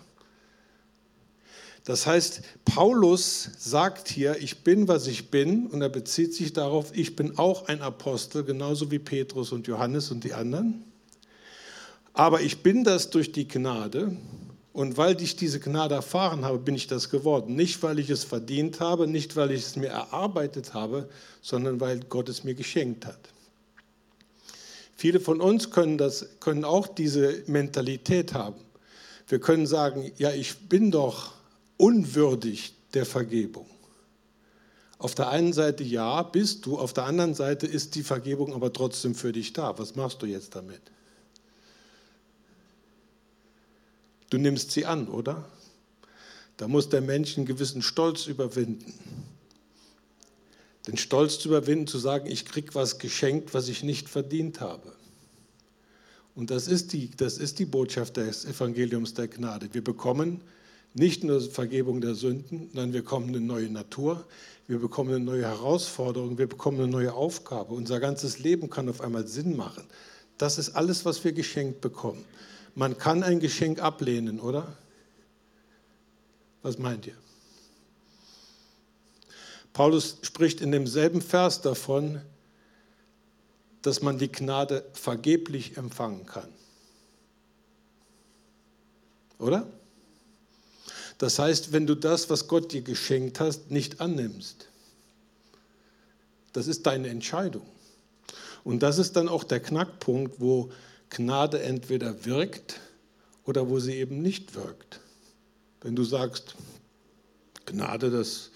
Das 1.84 2.06
heißt, 2.06 2.42
Paulus 2.64 3.50
sagt 3.58 4.08
hier, 4.08 4.36
ich 4.40 4.64
bin, 4.64 4.88
was 4.88 5.06
ich 5.06 5.30
bin, 5.30 5.68
und 5.68 5.82
er 5.82 5.88
bezieht 5.88 6.34
sich 6.34 6.52
darauf, 6.52 6.90
ich 6.96 7.14
bin 7.14 7.38
auch 7.38 7.68
ein 7.68 7.80
Apostel, 7.80 8.42
genauso 8.42 8.90
wie 8.90 8.98
Petrus 8.98 9.52
und 9.52 9.68
Johannes 9.68 10.10
und 10.10 10.25
die 10.25 10.34
anderen. 10.34 10.82
Aber 12.12 12.40
ich 12.40 12.62
bin 12.62 12.82
das 12.82 13.10
durch 13.10 13.30
die 13.30 13.46
Gnade, 13.46 14.16
und 14.76 14.99
weil 14.99 15.18
ich 15.23 15.37
diese 15.37 15.59
Gnade 15.59 15.95
erfahren 15.95 16.45
habe, 16.45 16.59
bin 16.59 16.75
ich 16.75 16.87
das 16.87 17.09
geworden. 17.09 17.54
Nicht, 17.54 17.83
weil 17.83 17.99
ich 17.99 18.11
es 18.11 18.25
verdient 18.25 18.78
habe, 18.78 19.06
nicht, 19.06 19.35
weil 19.35 19.50
ich 19.52 19.62
es 19.62 19.75
mir 19.75 19.87
erarbeitet 19.87 20.75
habe, 20.75 21.09
sondern 21.40 21.80
weil 21.80 22.00
Gott 22.00 22.28
es 22.28 22.45
mir 22.45 22.52
geschenkt 22.52 23.06
hat. 23.06 23.18
Viele 24.95 25.18
von 25.18 25.40
uns 25.40 25.71
können, 25.71 25.97
das, 25.97 26.28
können 26.40 26.66
auch 26.66 26.88
diese 26.88 27.42
Mentalität 27.47 28.35
haben. 28.35 28.61
Wir 29.28 29.40
können 29.40 29.66
sagen, 29.66 30.12
ja, 30.18 30.30
ich 30.33 30.68
bin 30.68 30.90
doch 30.90 31.33
unwürdig 31.78 32.75
der 32.92 33.06
Vergebung. 33.06 33.71
Auf 34.99 35.14
der 35.14 35.30
einen 35.30 35.54
Seite 35.54 35.85
ja, 35.85 36.23
bist 36.23 36.66
du, 36.66 36.78
auf 36.78 36.92
der 36.92 37.04
anderen 37.04 37.33
Seite 37.33 37.66
ist 37.66 37.95
die 37.95 38.02
Vergebung 38.02 38.52
aber 38.52 38.71
trotzdem 38.71 39.14
für 39.14 39.33
dich 39.33 39.54
da. 39.54 39.78
Was 39.78 39.97
machst 39.97 40.21
du 40.21 40.26
jetzt 40.26 40.54
damit? 40.54 40.83
Du 44.30 44.38
nimmst 44.38 44.73
sie 44.73 44.87
an, 44.87 45.09
oder? 45.09 45.49
Da 46.56 46.68
muss 46.68 46.88
der 46.88 47.00
Mensch 47.00 47.37
einen 47.37 47.47
gewissen 47.47 47.83
Stolz 47.83 48.26
überwinden. 48.26 48.95
Den 50.87 50.97
Stolz 50.97 51.38
zu 51.38 51.49
überwinden, 51.49 51.87
zu 51.87 51.99
sagen, 51.99 52.30
ich 52.30 52.45
kriege 52.45 52.75
was 52.75 52.99
geschenkt, 52.99 53.54
was 53.54 53.68
ich 53.68 53.83
nicht 53.83 54.09
verdient 54.09 54.61
habe. 54.61 54.92
Und 56.35 56.50
das 56.50 56.68
ist, 56.68 56.92
die, 56.92 57.11
das 57.11 57.38
ist 57.38 57.59
die 57.59 57.64
Botschaft 57.64 58.18
des 58.18 58.45
Evangeliums 58.45 59.14
der 59.14 59.26
Gnade. 59.28 59.68
Wir 59.73 59.83
bekommen 59.83 60.42
nicht 60.95 61.25
nur 61.25 61.40
Vergebung 61.40 62.00
der 62.00 62.14
Sünden, 62.14 62.71
sondern 62.73 62.92
wir 62.92 63.02
bekommen 63.02 63.28
eine 63.28 63.40
neue 63.40 63.71
Natur, 63.71 64.26
wir 64.66 64.78
bekommen 64.78 65.14
eine 65.14 65.25
neue 65.25 65.42
Herausforderung, 65.42 66.38
wir 66.38 66.47
bekommen 66.47 66.78
eine 66.78 66.88
neue 66.88 67.12
Aufgabe. 67.12 67.75
Unser 67.75 68.00
ganzes 68.00 68.38
Leben 68.38 68.71
kann 68.71 68.88
auf 68.88 69.00
einmal 69.00 69.26
Sinn 69.26 69.56
machen. 69.56 69.85
Das 70.38 70.59
ist 70.59 70.71
alles, 70.71 71.04
was 71.04 71.25
wir 71.25 71.33
geschenkt 71.33 71.80
bekommen. 71.80 72.25
Man 72.76 72.99
kann 72.99 73.23
ein 73.23 73.40
Geschenk 73.40 73.80
ablehnen, 73.80 74.38
oder? 74.38 74.76
Was 76.61 76.76
meint 76.76 77.06
ihr? 77.06 77.16
Paulus 79.73 80.18
spricht 80.21 80.61
in 80.61 80.73
demselben 80.73 81.23
Vers 81.23 81.62
davon, 81.62 82.21
dass 83.80 84.02
man 84.02 84.18
die 84.18 84.30
Gnade 84.30 84.85
vergeblich 84.92 85.78
empfangen 85.78 86.26
kann. 86.26 86.49
Oder? 89.38 89.66
Das 91.16 91.38
heißt, 91.38 91.73
wenn 91.73 91.87
du 91.87 91.95
das, 91.95 92.28
was 92.28 92.47
Gott 92.47 92.73
dir 92.73 92.83
geschenkt 92.83 93.40
hast, 93.40 93.71
nicht 93.71 94.02
annimmst, 94.02 94.68
das 96.52 96.66
ist 96.66 96.85
deine 96.85 97.09
Entscheidung. 97.09 97.66
Und 98.64 98.80
das 98.80 98.99
ist 98.99 99.16
dann 99.16 99.30
auch 99.30 99.45
der 99.45 99.61
Knackpunkt, 99.61 100.40
wo 100.40 100.71
Gnade 101.10 101.62
entweder 101.62 102.25
wirkt 102.25 102.80
oder 103.44 103.68
wo 103.68 103.78
sie 103.78 103.94
eben 103.94 104.22
nicht 104.22 104.54
wirkt. 104.54 105.00
Wenn 105.80 105.94
du 105.94 106.04
sagst, 106.04 106.56
Gnade, 107.64 108.10
das, 108.10 108.50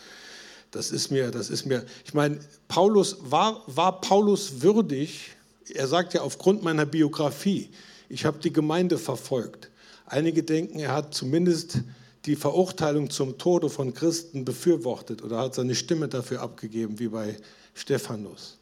das 0.70 0.90
ist 0.90 1.10
mir, 1.10 1.30
das 1.30 1.50
ist 1.50 1.66
mir, 1.66 1.84
ich 2.04 2.14
meine, 2.14 2.40
Paulus 2.68 3.16
war, 3.20 3.62
war 3.66 4.00
Paulus 4.00 4.62
würdig, 4.62 5.30
er 5.72 5.86
sagt 5.86 6.14
ja 6.14 6.22
aufgrund 6.22 6.62
meiner 6.62 6.86
Biografie, 6.86 7.70
ich 8.08 8.24
habe 8.24 8.38
die 8.38 8.52
Gemeinde 8.52 8.98
verfolgt. 8.98 9.70
Einige 10.06 10.42
denken, 10.42 10.80
er 10.80 10.92
hat 10.92 11.14
zumindest 11.14 11.78
die 12.26 12.36
Verurteilung 12.36 13.10
zum 13.10 13.38
Tode 13.38 13.70
von 13.70 13.94
Christen 13.94 14.44
befürwortet 14.44 15.22
oder 15.22 15.38
hat 15.38 15.54
seine 15.54 15.74
Stimme 15.74 16.08
dafür 16.08 16.42
abgegeben, 16.42 16.98
wie 16.98 17.08
bei 17.08 17.36
Stephanus. 17.74 18.58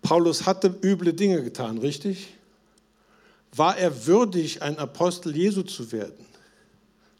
Paulus 0.00 0.46
hatte 0.46 0.74
üble 0.82 1.12
Dinge 1.12 1.42
getan, 1.42 1.78
richtig? 1.78 2.28
War 3.54 3.76
er 3.76 4.06
würdig, 4.06 4.62
ein 4.62 4.78
Apostel 4.78 5.36
Jesu 5.36 5.62
zu 5.62 5.92
werden? 5.92 6.26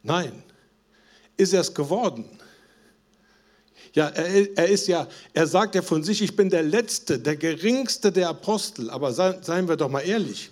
Nein. 0.02 0.42
Ist 1.36 1.52
er 1.52 1.60
es 1.60 1.74
geworden? 1.74 2.24
Ja, 3.94 4.08
er, 4.08 4.56
er, 4.56 4.68
ist 4.68 4.88
ja, 4.88 5.06
er 5.34 5.46
sagt 5.46 5.74
ja 5.74 5.82
von 5.82 6.02
sich, 6.02 6.22
ich 6.22 6.34
bin 6.34 6.48
der 6.48 6.62
Letzte, 6.62 7.18
der 7.18 7.36
Geringste 7.36 8.10
der 8.10 8.30
Apostel. 8.30 8.88
Aber 8.88 9.12
seien, 9.12 9.68
wir 9.68 9.76
doch 9.76 9.90
mal 9.90 10.00
ehrlich, 10.00 10.50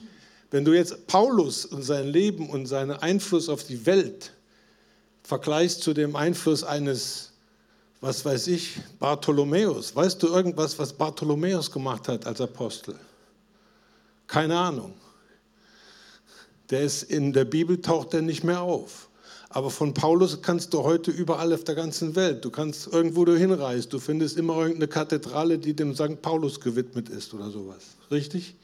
wenn 0.51 0.65
du 0.65 0.75
jetzt 0.75 1.07
Paulus 1.07 1.65
und 1.65 1.83
sein 1.83 2.09
Leben 2.09 2.51
und 2.51 2.67
seinen 2.67 2.93
Einfluss 2.93 3.49
auf 3.49 3.65
die 3.65 3.87
Welt 3.87 4.33
vergleichst 5.23 5.83
zu 5.83 5.95
dem 5.95 6.17
Einfluss 6.17 6.65
eines, 6.65 7.31
was 8.01 8.25
weiß 8.25 8.49
ich, 8.49 8.79
Bartholomäus, 8.99 9.95
weißt 9.95 10.23
du 10.23 10.27
irgendwas, 10.27 10.79
was 10.79 10.93
Bartholomäus 10.93 11.71
gemacht 11.71 12.09
hat 12.09 12.27
als 12.27 12.41
Apostel? 12.41 12.95
Keine 14.27 14.59
Ahnung. 14.59 14.93
Der 16.71 16.83
ist 16.83 17.03
in 17.03 17.33
der 17.33 17.45
Bibel 17.45 17.81
taucht 17.81 18.15
er 18.15 18.23
nicht 18.23 18.45
mehr 18.45 18.63
auf. 18.63 19.09
Aber 19.53 19.71
von 19.71 19.95
Paulus 19.95 20.43
kannst 20.43 20.73
du 20.73 20.85
heute 20.85 21.11
überall 21.11 21.53
auf 21.53 21.65
der 21.65 21.75
ganzen 21.75 22.15
Welt. 22.15 22.45
Du 22.45 22.51
kannst 22.51 22.87
irgendwo 22.87 23.25
du 23.25 23.37
hinreist, 23.37 23.93
du 23.93 23.99
findest 23.99 24.39
immer 24.39 24.57
irgendeine 24.59 24.87
Kathedrale, 24.87 25.59
die 25.59 25.75
dem 25.75 25.95
St. 25.95 26.23
Paulus 26.23 26.61
gewidmet 26.61 27.09
ist 27.09 27.35
oder 27.35 27.51
sowas. 27.51 27.83
Richtig? 28.13 28.55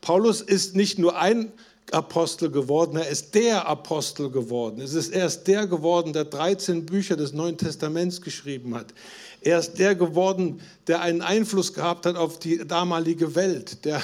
Paulus 0.00 0.40
ist 0.40 0.76
nicht 0.76 1.00
nur 1.00 1.18
ein 1.18 1.50
Apostel 1.90 2.50
geworden, 2.50 2.96
er 2.96 3.08
ist 3.08 3.34
der 3.34 3.66
Apostel 3.66 4.30
geworden. 4.30 4.80
Es 4.80 4.94
ist 4.94 5.08
erst 5.08 5.48
der 5.48 5.66
geworden, 5.66 6.12
der 6.12 6.26
13 6.26 6.86
Bücher 6.86 7.16
des 7.16 7.32
Neuen 7.32 7.56
Testaments 7.56 8.20
geschrieben 8.20 8.74
hat. 8.74 8.94
Er 9.40 9.58
ist 9.58 9.78
der 9.78 9.94
geworden, 9.94 10.60
der 10.86 11.00
einen 11.00 11.22
Einfluss 11.22 11.72
gehabt 11.72 12.06
hat 12.06 12.16
auf 12.16 12.38
die 12.38 12.58
damalige 12.58 13.34
Welt, 13.34 13.84
der 13.84 14.02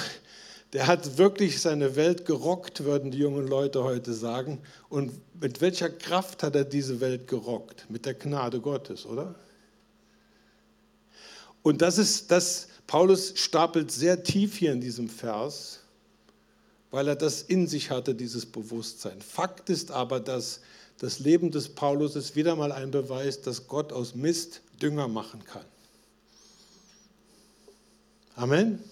der 0.75 0.87
hat 0.87 1.17
wirklich 1.17 1.61
seine 1.61 1.95
Welt 1.95 2.25
gerockt, 2.25 2.83
würden 2.83 3.09
die 3.09 3.19
jungen 3.19 3.47
Leute 3.47 3.85
heute 3.85 4.13
sagen. 4.13 4.59
Und 4.89 5.13
mit 5.39 5.61
welcher 5.61 5.89
Kraft 5.89 6.43
hat 6.43 6.53
er 6.53 6.65
diese 6.65 6.99
Welt 6.99 7.29
gerockt? 7.29 7.89
Mit 7.89 8.05
der 8.05 8.13
Gnade 8.13 8.59
Gottes, 8.59 9.05
oder? 9.05 9.35
Und 11.61 11.81
das 11.81 11.97
ist 11.97 12.29
das, 12.29 12.67
Paulus 12.87 13.31
stapelt 13.37 13.89
sehr 13.89 14.21
tief 14.23 14.57
hier 14.57 14.73
in 14.73 14.81
diesem 14.81 15.07
Vers, 15.07 15.79
weil 16.91 17.07
er 17.07 17.15
das 17.15 17.41
in 17.41 17.67
sich 17.67 17.89
hatte, 17.89 18.13
dieses 18.13 18.45
Bewusstsein. 18.45 19.21
Fakt 19.21 19.69
ist 19.69 19.91
aber, 19.91 20.19
dass 20.19 20.59
das 20.97 21.19
Leben 21.19 21.51
des 21.51 21.69
Paulus 21.69 22.17
ist 22.17 22.35
wieder 22.35 22.53
mal 22.57 22.73
ein 22.73 22.91
Beweis, 22.91 23.41
dass 23.41 23.67
Gott 23.69 23.93
aus 23.93 24.13
Mist 24.13 24.59
Dünger 24.81 25.07
machen 25.07 25.41
kann. 25.45 25.63
Amen. 28.35 28.83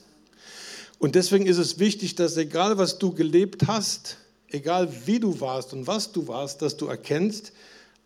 Und 1.03 1.15
deswegen 1.15 1.47
ist 1.47 1.57
es 1.57 1.79
wichtig, 1.79 2.15
dass 2.15 2.37
egal 2.37 2.77
was 2.77 2.97
du 2.97 3.11
gelebt 3.11 3.67
hast, 3.67 4.15
egal 4.47 4.89
wie 5.05 5.19
du 5.19 5.41
warst 5.41 5.73
und 5.73 5.85
was 5.85 6.13
du 6.13 6.29
warst, 6.29 6.61
dass 6.61 6.77
du 6.77 6.85
erkennst, 6.85 7.51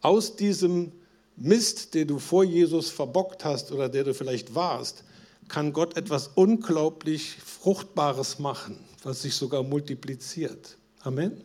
aus 0.01 0.35
diesem 0.35 0.91
Mist, 1.35 1.93
den 1.93 2.07
du 2.07 2.17
vor 2.17 2.43
Jesus 2.43 2.89
verbockt 2.89 3.45
hast 3.45 3.71
oder 3.71 3.87
der 3.87 4.03
du 4.03 4.15
vielleicht 4.15 4.55
warst, 4.55 5.03
kann 5.47 5.73
Gott 5.73 5.95
etwas 5.95 6.31
unglaublich 6.33 7.35
Fruchtbares 7.35 8.39
machen, 8.39 8.79
was 9.03 9.21
sich 9.21 9.35
sogar 9.35 9.61
multipliziert. 9.61 10.75
Amen. 11.01 11.39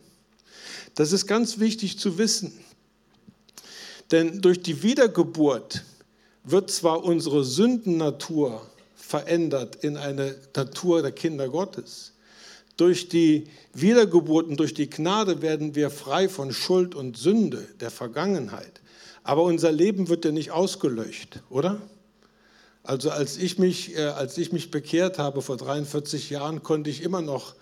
Das 0.95 1.11
ist 1.11 1.27
ganz 1.27 1.59
wichtig 1.59 1.99
zu 1.99 2.17
wissen. 2.17 2.51
Denn 4.09 4.41
durch 4.41 4.63
die 4.63 4.81
Wiedergeburt 4.81 5.83
wird 6.43 6.71
zwar 6.71 7.03
unsere 7.03 7.43
Sündennatur 7.43 8.67
verändert 9.13 9.75
in 9.83 9.95
eine 9.95 10.35
Natur 10.55 11.03
der 11.03 11.11
Kinder 11.11 11.47
Gottes. 11.47 12.13
Durch 12.77 13.09
die 13.09 13.43
Wiedergeburt 13.71 14.47
und 14.47 14.59
durch 14.59 14.73
die 14.73 14.89
Gnade 14.89 15.43
werden 15.43 15.75
wir 15.75 15.91
frei 15.91 16.27
von 16.27 16.51
Schuld 16.51 16.95
und 16.95 17.15
Sünde 17.15 17.63
der 17.79 17.91
Vergangenheit. 17.91 18.81
Aber 19.21 19.43
unser 19.43 19.71
Leben 19.71 20.09
wird 20.09 20.25
ja 20.25 20.31
nicht 20.31 20.49
ausgelöscht, 20.49 21.41
oder? 21.51 21.79
Also 22.81 23.11
als 23.11 23.37
ich 23.37 23.59
mich, 23.59 23.95
äh, 23.95 24.05
als 24.05 24.35
ich 24.39 24.51
mich 24.51 24.71
bekehrt 24.71 25.19
habe 25.19 25.43
vor 25.43 25.57
43 25.57 26.31
Jahren, 26.31 26.63
konnte 26.63 26.89
ich 26.89 27.03
immer 27.03 27.21
noch 27.21 27.53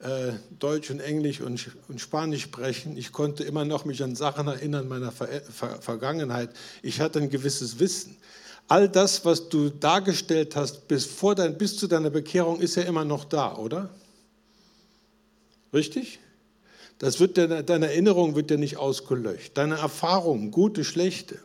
äh, 0.00 0.32
Deutsch 0.58 0.90
und 0.90 1.00
Englisch 1.00 1.40
und, 1.40 1.66
und, 1.88 1.98
Spanisch 1.98 2.42
sprechen. 2.42 2.98
Ich 2.98 3.10
konnte 3.10 3.42
immer 3.42 3.64
noch 3.64 3.86
mich 3.86 4.02
an 4.02 4.14
Sachen 4.16 4.48
erinnern 4.48 4.86
meiner 4.86 5.12
Ver 5.12 5.28
Ver 5.50 5.80
Vergangenheit. 5.80 6.50
Ich 6.82 7.00
hatte 7.00 7.20
ein 7.20 7.30
gewisses 7.30 7.78
Wissen 7.78 8.18
all 8.70 8.88
das, 8.88 9.24
was 9.24 9.48
du 9.48 9.68
dargestellt 9.68 10.54
hast 10.54 10.86
bis, 10.86 11.04
vor 11.04 11.34
dein, 11.34 11.58
bis 11.58 11.76
zu 11.76 11.88
deiner 11.88 12.10
Bekehrung, 12.10 12.60
ist 12.60 12.76
ja 12.76 12.84
immer 12.84 13.04
noch 13.04 13.24
da, 13.24 13.56
oder? 13.56 13.90
Richtig? 15.74 16.20
Das 16.98 17.18
wird 17.18 17.36
deine, 17.36 17.64
deine 17.64 17.86
Erinnerung 17.86 18.36
wird 18.36 18.50
ja 18.50 18.56
nicht 18.56 18.76
ausgelöscht. 18.76 19.52
Deine 19.54 19.78
Erfahrungen, 19.78 20.52
gute, 20.52 20.84
schlechte, 20.84 21.38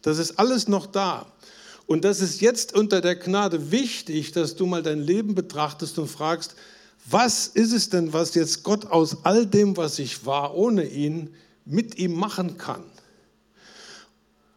das 0.00 0.18
ist 0.18 0.38
alles 0.38 0.66
noch 0.66 0.86
da. 0.86 1.26
Und 1.86 2.04
das 2.04 2.20
ist 2.20 2.40
jetzt 2.40 2.74
unter 2.74 3.02
der 3.02 3.16
Gnade 3.16 3.70
wichtig, 3.70 4.32
dass 4.32 4.56
du 4.56 4.64
mal 4.64 4.82
dein 4.82 5.00
Leben 5.00 5.34
betrachtest 5.34 5.98
und 5.98 6.08
fragst, 6.08 6.54
was 7.04 7.48
ist 7.48 7.72
es 7.72 7.90
denn, 7.90 8.14
was 8.14 8.34
jetzt 8.34 8.62
Gott 8.62 8.86
aus 8.86 9.24
all 9.24 9.44
dem, 9.44 9.76
was 9.76 9.98
ich 9.98 10.24
war, 10.24 10.54
ohne 10.54 10.86
ihn, 10.86 11.34
mit 11.66 11.98
ihm 11.98 12.14
machen 12.14 12.56
kann? 12.56 12.84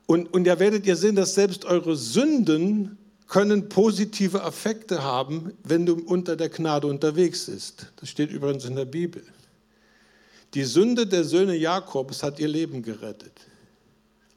Und, 0.08 0.34
und 0.34 0.44
da 0.44 0.60
werdet 0.60 0.86
ihr 0.86 0.96
sehen, 0.96 1.16
dass 1.16 1.34
selbst 1.34 1.66
eure 1.66 1.96
Sünden 1.96 2.98
können 3.28 3.70
positive 3.70 4.40
Effekte 4.40 5.04
haben, 5.04 5.54
wenn 5.64 5.86
du 5.86 5.96
unter 5.96 6.36
der 6.36 6.50
Gnade 6.50 6.88
unterwegs 6.88 7.48
bist. 7.48 7.92
Das 7.96 8.10
steht 8.10 8.32
übrigens 8.32 8.66
in 8.66 8.76
der 8.76 8.86
Bibel. 8.86 9.24
Die 10.54 10.64
Sünde 10.64 11.08
der 11.08 11.24
Söhne 11.24 11.56
Jakobs 11.56 12.24
hat 12.24 12.40
ihr 12.40 12.48
Leben 12.48 12.84
gerettet. 12.84 13.34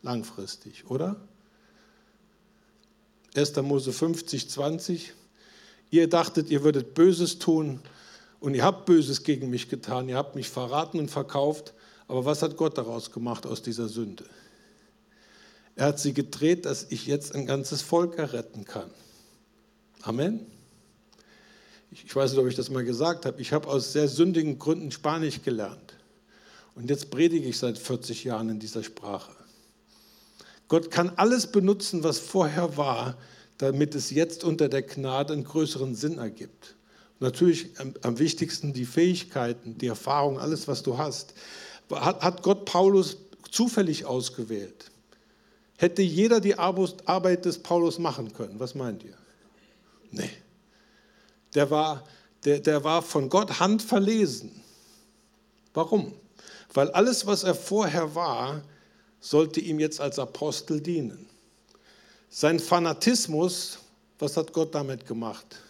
Langfristig, 0.03 0.89
oder? 0.89 1.17
1. 3.37 3.57
Mose 3.57 3.93
50, 3.93 4.49
20. 4.49 5.13
Ihr 5.91 6.09
dachtet, 6.09 6.51
ihr 6.51 6.65
würdet 6.65 6.95
Böses 6.95 7.39
tun 7.39 7.81
und 8.41 8.55
ihr 8.55 8.65
habt 8.65 8.87
Böses 8.87 9.23
gegen 9.23 9.51
mich 9.51 9.69
getan. 9.69 10.09
Ihr 10.09 10.17
habt 10.17 10.35
mich 10.35 10.49
verraten 10.49 10.99
und 10.99 11.11
verkauft. 11.11 11.75
Aber 12.09 12.25
was 12.25 12.43
hat 12.43 12.57
Gott 12.57 12.79
daraus 12.79 13.13
gemacht 13.13 13.47
aus 13.47 13.63
dieser 13.63 13.89
Sünde? 13.89 14.25
Er 15.79 15.87
hat 15.87 16.01
sie 16.01 16.13
gedreht, 16.13 16.67
dass 16.67 16.87
ich 16.91 17.07
jetzt 17.07 17.37
ein 17.37 17.47
ganzes 17.47 17.83
Volk 17.83 18.19
erretten 18.19 18.65
kann. 18.65 18.91
Amen. 20.03 20.45
Ich 21.93 22.15
weiß 22.15 22.33
nicht, 22.33 22.41
ob 22.41 22.49
ich 22.49 22.57
das 22.57 22.69
mal 22.69 22.85
gesagt 22.85 23.25
habe. 23.25 23.41
Ich 23.41 23.53
habe 23.53 23.69
aus 23.69 23.93
sehr 23.93 24.09
sündigen 24.09 24.59
Gründen 24.59 24.91
Spanisch 24.91 25.41
gelernt. 25.43 25.95
Und 26.75 26.91
jetzt 26.91 27.11
predige 27.11 27.49
ich 27.49 27.59
seit 27.59 27.79
40 27.79 28.25
Jahren 28.25 28.49
in 28.49 28.59
dieser 28.59 28.83
Sprache. 28.83 29.31
Gott 30.67 30.91
kann 30.91 31.13
alles 31.15 31.47
benutzen, 31.47 32.03
was 32.03 32.19
vorher 32.19 32.77
war, 32.77 33.17
damit 33.59 33.95
es 33.95 34.11
jetzt 34.11 34.43
unter 34.43 34.69
der 34.69 34.83
Gnade 34.83 35.33
einen 35.33 35.45
größeren 35.45 35.95
Sinn 35.95 36.19
ergibt. 36.19 36.75
natürlich 37.21 37.69
am, 38.03 38.19
wichtigsten 38.19 38.73
die 38.73 38.85
Fähigkeiten, 38.85 39.79
die 39.79 39.87
Erfahrung, 39.87 40.41
alles, 40.41 40.67
was 40.67 40.83
du 40.83 40.99
hast. 40.99 41.35
Hat, 41.89 42.21
hat 42.21 42.43
Gott 42.43 42.65
Paulus 42.65 43.19
zufällig 43.49 44.07
ausgewählt? 44.07 44.91
Hätte 45.79 46.03
jeder 46.03 46.41
die 46.41 46.59
Arbeit 46.59 47.45
des 47.45 47.61
Paulus 47.61 48.01
machen 48.01 48.33
können? 48.33 48.59
Was 48.59 48.75
meint 48.75 49.05
ihr? 49.05 49.17
Nee. 50.11 50.31
Der 51.55 51.71
war, 51.71 52.03
der, 52.45 52.59
der 52.59 52.83
war 52.83 53.01
von 53.01 53.29
Gott 53.29 53.61
handverlesen. 53.61 54.61
Warum? 55.75 56.13
Weil 56.75 56.91
alles, 56.91 57.27
was 57.27 57.45
er 57.45 57.55
vorher 57.55 58.17
war, 58.17 58.63
sollte 59.21 59.61
ihm 59.61 59.79
jetzt 59.79 60.01
als 60.01 60.19
Apostel 60.19 60.81
dienen. 60.81 61.31
Sein 62.29 62.59
Fanatismus, 62.59 63.79
was 64.19 64.37
hat 64.37 64.53
Gott 64.53 64.75
damit 64.75 65.07
gemacht? 65.07 65.61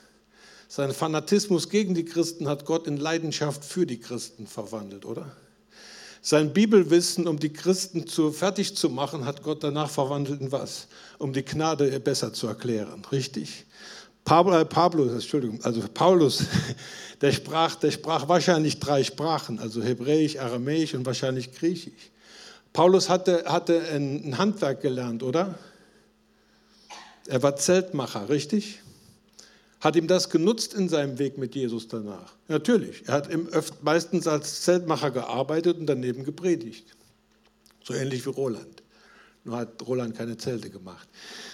Sein 0.68 0.92
Fanatismus 0.92 1.68
gegen 1.68 1.94
die 1.94 2.06
Christen 2.06 2.48
hat 2.48 2.64
Gott 2.64 2.86
in 2.86 2.96
Leidenschaft 2.96 3.62
für 3.62 3.84
die 3.84 4.00
Christen 4.00 4.46
verwandelt, 4.46 5.04
oder? 5.04 5.36
Sein 6.20 6.52
Bibelwissen, 6.52 7.28
um 7.28 7.38
die 7.38 7.52
Christen 7.52 8.06
zu, 8.06 8.32
fertig 8.32 8.76
zu 8.76 8.90
machen, 8.90 9.24
hat 9.24 9.42
Gott 9.42 9.62
danach 9.62 9.90
verwandelt 9.90 10.40
in 10.40 10.52
was? 10.52 10.88
Um 11.18 11.32
die 11.32 11.44
Gnade 11.44 12.00
besser 12.00 12.32
zu 12.32 12.48
erklären, 12.48 13.02
richtig? 13.12 13.66
Pablo, 14.24 14.58
äh, 14.58 14.64
Pablo, 14.64 15.08
Entschuldigung, 15.08 15.58
also 15.62 15.80
Paulus, 15.94 16.44
der 17.20 17.32
sprach, 17.32 17.76
der 17.76 17.90
sprach 17.90 18.28
wahrscheinlich 18.28 18.78
drei 18.78 19.02
Sprachen, 19.02 19.58
also 19.58 19.82
Hebräisch, 19.82 20.38
Aramäisch 20.38 20.94
und 20.94 21.06
wahrscheinlich 21.06 21.52
Griechisch. 21.52 22.10
Paulus 22.72 23.08
hatte, 23.08 23.44
hatte 23.46 23.80
ein 23.90 24.36
Handwerk 24.36 24.82
gelernt, 24.82 25.22
oder? 25.22 25.58
Er 27.26 27.42
war 27.42 27.56
Zeltmacher, 27.56 28.28
richtig? 28.28 28.80
Hat 29.80 29.94
ihm 29.94 30.08
das 30.08 30.28
genutzt 30.28 30.74
in 30.74 30.88
seinem 30.88 31.18
Weg 31.18 31.38
mit 31.38 31.54
Jesus 31.54 31.86
danach? 31.86 32.32
Natürlich. 32.48 33.06
Er 33.06 33.14
hat 33.14 33.28
meistens 33.82 34.26
als 34.26 34.62
Zeltmacher 34.62 35.10
gearbeitet 35.10 35.78
und 35.78 35.86
daneben 35.86 36.24
gepredigt. 36.24 36.96
So 37.84 37.94
ähnlich 37.94 38.26
wie 38.26 38.30
Roland. 38.30 38.82
Nur 39.44 39.56
hat 39.56 39.86
Roland 39.86 40.16
keine 40.16 40.36
Zelte 40.36 40.68
gemacht. 40.68 41.08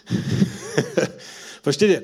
Versteht 1.62 1.90
ihr? 1.90 2.02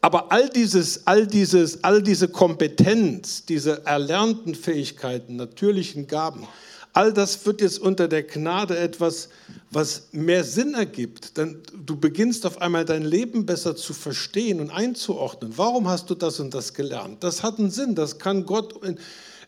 Aber 0.00 0.30
all 0.30 0.48
dieses, 0.48 1.06
all 1.06 1.26
dieses, 1.26 1.82
all 1.84 2.02
diese 2.02 2.28
Kompetenz, 2.28 3.44
diese 3.44 3.84
erlernten 3.84 4.54
Fähigkeiten, 4.54 5.36
natürlichen 5.36 6.06
Gaben, 6.06 6.46
All 6.94 7.12
das 7.12 7.46
wird 7.46 7.62
jetzt 7.62 7.78
unter 7.78 8.06
der 8.06 8.22
Gnade 8.22 8.78
etwas, 8.78 9.30
was 9.70 10.08
mehr 10.12 10.44
Sinn 10.44 10.74
ergibt. 10.74 11.38
Denn 11.38 11.62
du 11.86 11.96
beginnst 11.96 12.44
auf 12.44 12.60
einmal 12.60 12.84
dein 12.84 13.02
Leben 13.02 13.46
besser 13.46 13.74
zu 13.74 13.94
verstehen 13.94 14.60
und 14.60 14.70
einzuordnen. 14.70 15.54
Warum 15.56 15.88
hast 15.88 16.10
du 16.10 16.14
das 16.14 16.38
und 16.38 16.52
das 16.52 16.74
gelernt? 16.74 17.24
Das 17.24 17.42
hat 17.42 17.58
einen 17.58 17.70
Sinn. 17.70 17.94
Das 17.94 18.18
kann 18.18 18.44
Gott, 18.44 18.74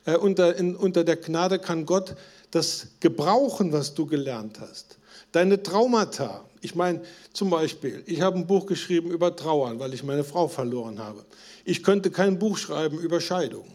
äh, 0.06 0.16
unter, 0.16 0.56
in, 0.56 0.74
unter 0.74 1.04
der 1.04 1.16
Gnade 1.16 1.58
kann 1.58 1.84
Gott 1.84 2.16
das 2.50 2.86
gebrauchen, 3.00 3.72
was 3.72 3.92
du 3.92 4.06
gelernt 4.06 4.60
hast. 4.60 4.98
Deine 5.32 5.62
Traumata. 5.62 6.44
Ich 6.62 6.74
meine, 6.74 7.02
zum 7.34 7.50
Beispiel, 7.50 8.02
ich 8.06 8.22
habe 8.22 8.38
ein 8.38 8.46
Buch 8.46 8.64
geschrieben 8.64 9.10
über 9.10 9.36
Trauern, 9.36 9.78
weil 9.80 9.92
ich 9.92 10.02
meine 10.02 10.24
Frau 10.24 10.48
verloren 10.48 10.98
habe. 10.98 11.26
Ich 11.66 11.82
könnte 11.82 12.10
kein 12.10 12.38
Buch 12.38 12.56
schreiben 12.56 12.98
über 12.98 13.20
Scheidung. 13.20 13.66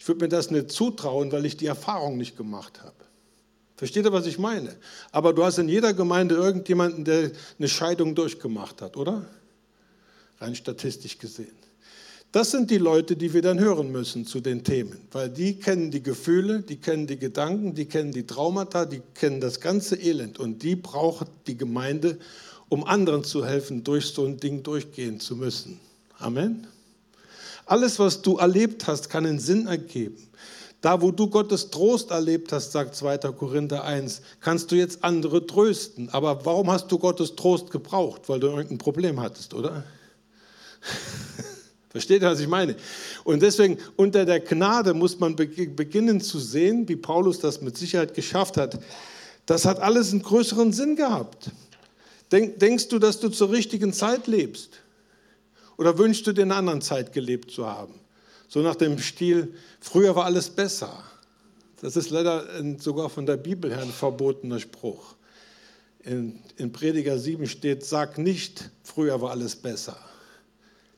Ich 0.00 0.08
würde 0.08 0.24
mir 0.24 0.28
das 0.30 0.50
nicht 0.50 0.72
zutrauen, 0.72 1.30
weil 1.30 1.44
ich 1.44 1.58
die 1.58 1.66
Erfahrung 1.66 2.16
nicht 2.16 2.34
gemacht 2.34 2.80
habe. 2.82 2.94
Versteht 3.76 4.06
ihr, 4.06 4.12
was 4.12 4.26
ich 4.26 4.38
meine? 4.38 4.74
Aber 5.12 5.34
du 5.34 5.44
hast 5.44 5.58
in 5.58 5.68
jeder 5.68 5.92
Gemeinde 5.92 6.36
irgendjemanden, 6.36 7.04
der 7.04 7.32
eine 7.58 7.68
Scheidung 7.68 8.14
durchgemacht 8.14 8.80
hat, 8.80 8.96
oder? 8.96 9.26
Rein 10.40 10.54
statistisch 10.54 11.18
gesehen. 11.18 11.52
Das 12.32 12.50
sind 12.50 12.70
die 12.70 12.78
Leute, 12.78 13.14
die 13.14 13.34
wir 13.34 13.42
dann 13.42 13.60
hören 13.60 13.92
müssen 13.92 14.24
zu 14.24 14.40
den 14.40 14.64
Themen, 14.64 14.96
weil 15.12 15.28
die 15.28 15.58
kennen 15.58 15.90
die 15.90 16.02
Gefühle, 16.02 16.62
die 16.62 16.76
kennen 16.76 17.06
die 17.06 17.18
Gedanken, 17.18 17.74
die 17.74 17.84
kennen 17.84 18.12
die 18.12 18.26
Traumata, 18.26 18.86
die 18.86 19.02
kennen 19.14 19.40
das 19.40 19.60
ganze 19.60 19.96
Elend 19.96 20.38
und 20.38 20.62
die 20.62 20.76
braucht 20.76 21.26
die 21.46 21.58
Gemeinde, 21.58 22.18
um 22.70 22.84
anderen 22.84 23.22
zu 23.22 23.44
helfen, 23.44 23.84
durch 23.84 24.06
so 24.06 24.24
ein 24.24 24.38
Ding 24.38 24.62
durchgehen 24.62 25.20
zu 25.20 25.36
müssen. 25.36 25.78
Amen. 26.18 26.66
Alles, 27.70 28.00
was 28.00 28.20
du 28.20 28.36
erlebt 28.36 28.88
hast, 28.88 29.10
kann 29.10 29.24
einen 29.24 29.38
Sinn 29.38 29.68
ergeben. 29.68 30.16
Da, 30.80 31.00
wo 31.02 31.12
du 31.12 31.28
Gottes 31.28 31.70
Trost 31.70 32.10
erlebt 32.10 32.50
hast, 32.50 32.72
sagt 32.72 32.96
2. 32.96 33.18
Korinther 33.18 33.84
1, 33.84 34.22
kannst 34.40 34.72
du 34.72 34.74
jetzt 34.74 35.04
andere 35.04 35.46
trösten. 35.46 36.08
Aber 36.08 36.44
warum 36.44 36.68
hast 36.68 36.90
du 36.90 36.98
Gottes 36.98 37.36
Trost 37.36 37.70
gebraucht? 37.70 38.22
Weil 38.28 38.40
du 38.40 38.48
irgendein 38.48 38.78
Problem 38.78 39.20
hattest, 39.20 39.54
oder? 39.54 39.84
Versteht 41.90 42.22
ihr, 42.22 42.30
was 42.30 42.40
ich 42.40 42.48
meine? 42.48 42.74
Und 43.22 43.40
deswegen, 43.40 43.78
unter 43.94 44.24
der 44.24 44.40
Gnade 44.40 44.92
muss 44.92 45.20
man 45.20 45.36
beginnen 45.36 46.20
zu 46.20 46.40
sehen, 46.40 46.88
wie 46.88 46.96
Paulus 46.96 47.38
das 47.38 47.60
mit 47.60 47.78
Sicherheit 47.78 48.14
geschafft 48.14 48.56
hat. 48.56 48.80
Das 49.46 49.64
hat 49.64 49.78
alles 49.78 50.10
einen 50.10 50.22
größeren 50.22 50.72
Sinn 50.72 50.96
gehabt. 50.96 51.52
Denk, 52.32 52.58
denkst 52.58 52.88
du, 52.88 52.98
dass 52.98 53.20
du 53.20 53.28
zur 53.28 53.52
richtigen 53.52 53.92
Zeit 53.92 54.26
lebst? 54.26 54.80
Oder 55.80 55.96
wünschst 55.96 56.26
du 56.26 56.34
dir 56.34 56.42
in 56.42 56.50
einer 56.50 56.58
anderen 56.58 56.82
Zeit 56.82 57.14
gelebt 57.14 57.50
zu 57.50 57.66
haben? 57.66 57.94
So 58.48 58.60
nach 58.60 58.76
dem 58.76 58.98
Stil, 58.98 59.54
früher 59.80 60.14
war 60.14 60.26
alles 60.26 60.50
besser. 60.50 61.02
Das 61.80 61.96
ist 61.96 62.10
leider 62.10 62.44
sogar 62.78 63.08
von 63.08 63.24
der 63.24 63.38
Bibel 63.38 63.70
her 63.70 63.80
ein 63.80 63.90
verbotener 63.90 64.60
Spruch. 64.60 65.14
In, 66.00 66.38
in 66.58 66.70
Prediger 66.70 67.18
7 67.18 67.46
steht, 67.46 67.82
sag 67.82 68.18
nicht, 68.18 68.68
früher 68.82 69.22
war 69.22 69.30
alles 69.30 69.56
besser. 69.56 69.96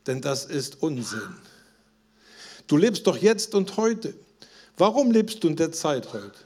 Denn 0.09 0.21
das 0.21 0.47
ist 0.47 0.83
Unsinn. 0.83 1.37
Du 2.66 2.77
lebst 2.77 3.07
doch 3.07 3.18
jetzt 3.18 3.55
und 3.55 3.77
heute. 3.77 4.14
Warum 4.77 5.12
lebst 5.12 5.45
du 5.45 5.49
in 5.49 5.55
der 5.55 5.71
Zeit 5.71 6.12
heute? 6.12 6.40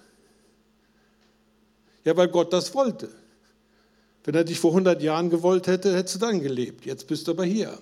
Ja, 2.05 2.15
weil 2.19 2.29
Gott 2.29 2.53
das 2.53 2.75
wollte. 2.75 3.09
Wenn 4.25 4.35
er 4.35 4.45
dich 4.45 4.61
vor 4.61 4.73
100 4.73 5.01
Jahren 5.01 5.31
gewollt 5.31 5.69
hätte, 5.69 5.97
hättest 5.97 6.17
du 6.17 6.19
dann 6.19 6.41
gelebt. 6.41 6.85
Jetzt 6.85 7.07
bist 7.07 7.29
du 7.29 7.31
aber 7.31 7.47
hier. 7.47 7.79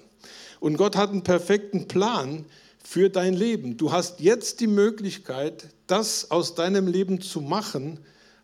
Und 0.64 0.78
Gott 0.78 0.96
hat 0.96 1.10
einen 1.10 1.22
perfekten 1.22 1.88
Plan 1.88 2.46
für 2.82 3.10
dein 3.10 3.34
Leben. 3.34 3.76
Du 3.76 3.92
hast 3.92 4.20
jetzt 4.20 4.60
die 4.60 4.66
Möglichkeit, 4.66 5.66
das 5.86 6.30
aus 6.30 6.54
deinem 6.54 6.86
Leben 6.86 7.20
zu 7.20 7.42
machen, 7.42 7.98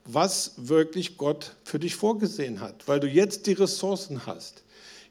was 0.05 0.53
wirklich 0.59 1.17
Gott 1.17 1.55
für 1.65 1.79
dich 1.79 1.97
vorgesehen 1.97 2.61
hat, 2.61 2.87
weil 2.87 3.01
du 3.01 3.09
jetzt 3.09 3.47
die 3.47 3.55
Ressourcen 3.55 4.27
hast. 4.27 4.65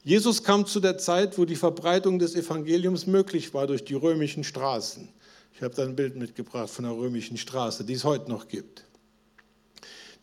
Jesus 0.04 0.44
kam 0.44 0.68
zu 0.68 0.80
der 0.80 1.00
Zeit, 1.00 1.40
wo 1.40 1.46
die 1.46 1.56
Verbreitung 1.56 2.20
des 2.20 2.36
Evangeliums 2.36 3.08
möglich 3.08 3.56
war 3.56 3.66
durch 3.66 3.84
die 3.84 3.96
römischen 3.96 4.44
Straßen. 4.44 5.10
Ich 5.56 5.64
habe 5.64 5.74
da 5.74 5.82
ein 5.82 5.96
Bild 5.96 6.16
mitgebracht 6.16 6.70
von 6.70 6.86
der 6.86 6.94
römischen 6.94 7.38
Straße, 7.38 7.86
die 7.86 7.94
es 7.94 8.04
heute 8.04 8.30
noch 8.30 8.48
gibt. 8.48 8.86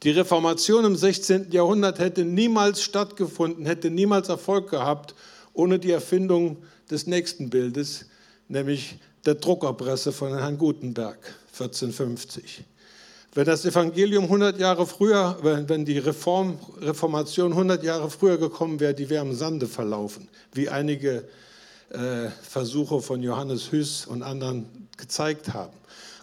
Die 0.05 0.11
Reformation 0.11 0.85
im 0.85 0.95
16. 0.95 1.51
Jahrhundert 1.51 1.99
hätte 1.99 2.25
niemals 2.25 2.81
stattgefunden, 2.81 3.67
hätte 3.67 3.91
niemals 3.91 4.29
Erfolg 4.29 4.71
gehabt 4.71 5.17
ohne 5.57 5.79
die 5.79 5.91
Erfindung 5.91 6.59
des 6.91 7.07
nächsten 7.07 7.51
Bildes, 7.51 8.07
nämlich 8.49 8.99
der 9.25 9.35
Druckerpresse 9.35 10.13
von 10.13 10.37
Herrn 10.37 10.59
Gutenberg 10.59 11.19
1450. 11.53 12.65
Wenn 13.35 13.45
das 13.45 13.67
Evangelium 13.67 14.25
100 14.25 14.59
Jahre 14.59 14.87
früher, 14.87 15.37
wenn 15.43 15.85
die 15.85 15.99
Reform, 15.99 16.59
Reformation 16.81 17.53
100 17.53 17.83
Jahre 17.85 18.09
früher 18.09 18.39
gekommen 18.39 18.81
wäre, 18.81 18.95
die 18.95 19.11
wäre 19.11 19.27
im 19.27 19.35
Sande 19.35 19.67
verlaufen, 19.67 20.29
wie 20.53 20.71
einige 20.71 21.29
äh, 21.91 22.29
Versuche 22.43 23.03
von 23.03 23.23
Johannes 23.23 23.71
Hüss 23.73 24.07
und 24.07 24.23
anderen 24.23 24.89
gezeigt 24.97 25.53
haben. 25.53 25.77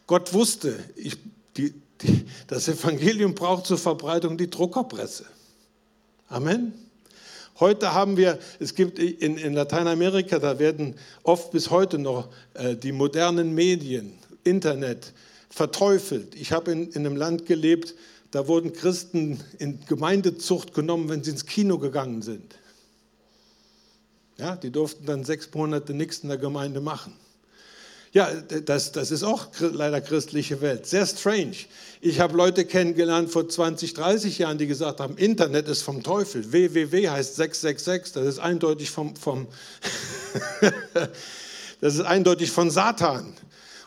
Gott 0.07 0.33
wusste, 0.33 0.79
ich, 0.95 1.17
die, 1.55 1.73
die, 2.01 2.25
das 2.47 2.67
Evangelium 2.67 3.35
braucht 3.35 3.67
zur 3.67 3.77
Verbreitung 3.77 4.37
die 4.37 4.49
Druckerpresse. 4.49 5.25
Amen. 6.29 6.73
Heute 7.63 7.93
haben 7.93 8.17
wir, 8.17 8.39
es 8.59 8.75
gibt 8.75 8.99
in, 8.99 9.37
in 9.37 9.53
Lateinamerika, 9.53 10.37
da 10.37 10.59
werden 10.59 10.95
oft 11.23 11.51
bis 11.51 11.69
heute 11.69 11.97
noch 11.97 12.27
äh, 12.55 12.75
die 12.75 12.91
modernen 12.91 13.55
Medien, 13.55 14.11
Internet 14.43 15.13
verteufelt. 15.49 16.35
Ich 16.35 16.51
habe 16.51 16.73
in, 16.73 16.89
in 16.89 17.05
einem 17.05 17.15
Land 17.15 17.45
gelebt, 17.45 17.95
da 18.31 18.49
wurden 18.49 18.73
Christen 18.73 19.39
in 19.59 19.79
Gemeindezucht 19.85 20.73
genommen, 20.73 21.07
wenn 21.07 21.23
sie 21.23 21.31
ins 21.31 21.45
Kino 21.45 21.77
gegangen 21.77 22.21
sind. 22.21 22.53
Ja, 24.35 24.57
die 24.57 24.69
durften 24.69 25.05
dann 25.05 25.23
sechs 25.23 25.49
Monate 25.53 25.93
nichts 25.93 26.19
in 26.19 26.27
der 26.27 26.39
Gemeinde 26.39 26.81
machen. 26.81 27.13
Ja, 28.13 28.29
das, 28.31 28.91
das 28.91 29.09
ist 29.09 29.23
auch 29.23 29.47
leider 29.59 29.99
christliche 29.99 30.61
Welt. 30.61 30.85
Sehr 30.85 31.05
strange. 31.07 31.55
Ich 31.99 32.19
habe 32.19 32.37
Leute 32.37 32.63
kennengelernt 32.63 33.31
vor 33.31 33.49
20, 33.49 33.95
30 33.95 34.37
Jahren, 34.37 34.59
die 34.59 34.67
gesagt 34.67 34.99
haben, 34.99 35.17
Internet 35.17 35.67
ist 35.67 35.81
vom 35.81 36.03
Teufel. 36.03 36.51
www 36.51 37.09
heißt 37.09 37.35
666. 37.35 38.13
Das 38.13 38.27
ist 38.27 38.37
eindeutig 38.37 38.91
vom, 38.91 39.15
vom 39.15 39.47
das 41.81 41.95
ist 41.95 42.01
eindeutig 42.01 42.51
von 42.51 42.69
Satan. 42.69 43.33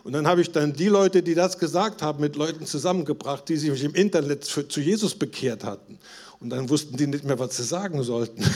Und 0.03 0.13
dann 0.13 0.27
habe 0.27 0.41
ich 0.41 0.51
dann 0.51 0.73
die 0.73 0.89
Leute, 0.89 1.23
die 1.23 1.35
das 1.35 1.57
gesagt 1.57 2.03
haben, 2.03 2.21
mit 2.21 2.35
Leuten 2.35 2.67
zusammengebracht, 2.67 3.49
die 3.49 3.57
sich 3.57 3.85
im 3.85 3.95
Internet 3.95 4.45
für, 4.45 4.67
zu 4.67 4.81
Jesus 4.81 5.15
bekehrt 5.15 5.63
hatten. 5.63 6.01
Und 6.41 6.51
dann 6.51 6.69
wussten 6.69 6.97
die 6.97 7.07
nicht 7.07 7.23
mehr, 7.23 7.39
was 7.39 7.57
sie 7.57 7.65
sagen 7.65 8.03
sollten. 8.03 8.43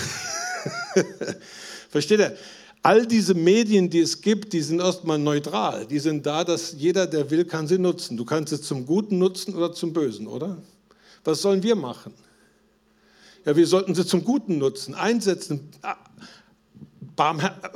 Versteht 1.90 2.18
ihr? 2.18 2.36
All 2.82 3.06
diese 3.06 3.34
Medien, 3.34 3.90
die 3.90 4.00
es 4.00 4.22
gibt, 4.22 4.54
die 4.54 4.62
sind 4.62 4.80
erstmal 4.80 5.18
neutral. 5.18 5.86
Die 5.86 5.98
sind 5.98 6.24
da, 6.24 6.44
dass 6.44 6.72
jeder, 6.72 7.06
der 7.06 7.30
will, 7.30 7.44
kann 7.44 7.66
sie 7.66 7.78
nutzen. 7.78 8.16
Du 8.16 8.24
kannst 8.24 8.54
sie 8.54 8.60
zum 8.60 8.86
Guten 8.86 9.18
nutzen 9.18 9.54
oder 9.54 9.72
zum 9.72 9.92
Bösen, 9.92 10.26
oder? 10.26 10.56
Was 11.24 11.42
sollen 11.42 11.62
wir 11.62 11.76
machen? 11.76 12.14
Ja, 13.44 13.54
wir 13.54 13.66
sollten 13.66 13.94
sie 13.94 14.06
zum 14.06 14.24
Guten 14.24 14.58
nutzen, 14.58 14.94
einsetzen, 14.94 15.68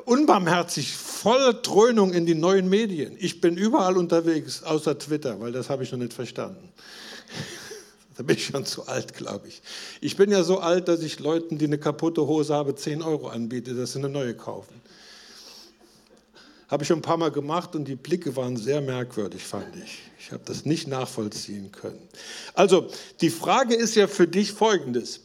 unbarmherzig, 0.07 0.93
voller 0.95 1.53
Dröhnung 1.53 2.13
in 2.13 2.25
die 2.25 2.35
neuen 2.35 2.69
Medien. 2.69 3.17
Ich 3.19 3.41
bin 3.41 3.57
überall 3.57 3.99
unterwegs, 3.99 4.63
außer 4.63 4.99
Twitter, 4.99 5.39
weil 5.41 5.53
das 5.53 5.69
habe 5.69 5.83
ich 5.83 5.93
noch 5.93 5.99
nicht 5.99 6.15
verstanden. 6.15 6.69
Da 8.17 8.23
bin 8.23 8.37
ich 8.37 8.47
schon 8.47 8.65
zu 8.65 8.87
alt, 8.87 9.13
glaube 9.15 9.49
ich. 9.49 9.61
Ich 10.01 10.17
bin 10.17 10.31
ja 10.31 10.45
so 10.45 10.61
alt, 10.61 10.87
dass 10.87 11.03
ich 11.03 11.19
Leuten, 11.19 11.59
die 11.59 11.65
eine 11.65 11.79
kaputte 11.79 12.25
Hose 12.29 12.55
haben, 12.55 12.77
10 12.77 13.03
Euro 13.03 13.27
anbiete, 13.27 13.75
dass 13.75 13.95
sie 13.95 13.99
eine 13.99 14.09
neue 14.09 14.35
kaufen. 14.35 14.81
Habe 16.75 16.83
ich 16.83 16.89
schon 16.89 16.99
ein 16.99 17.03
paar 17.03 17.19
Mal 17.19 17.31
gemacht 17.31 17.77
und 17.77 17.85
die 17.85 17.95
Blicke 17.95 18.35
waren 18.35 18.57
sehr 18.57 18.81
merkwürdig, 18.81 19.45
fand 19.45 19.77
ich. 19.77 20.01
Ich 20.19 20.33
habe 20.33 20.43
das 20.45 20.65
nicht 20.65 20.89
nachvollziehen 20.89 21.71
können. 21.71 22.01
Also, 22.53 22.91
die 23.21 23.31
Frage 23.31 23.77
ist 23.77 23.95
ja 23.95 24.09
für 24.09 24.27
dich 24.27 24.51
folgendes. 24.51 25.21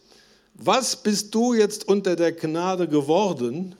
Was 0.53 0.95
bist 0.95 1.33
du 1.33 1.55
jetzt 1.55 1.87
unter 1.87 2.15
der 2.15 2.33
Gnade 2.33 2.87
geworden? 2.87 3.75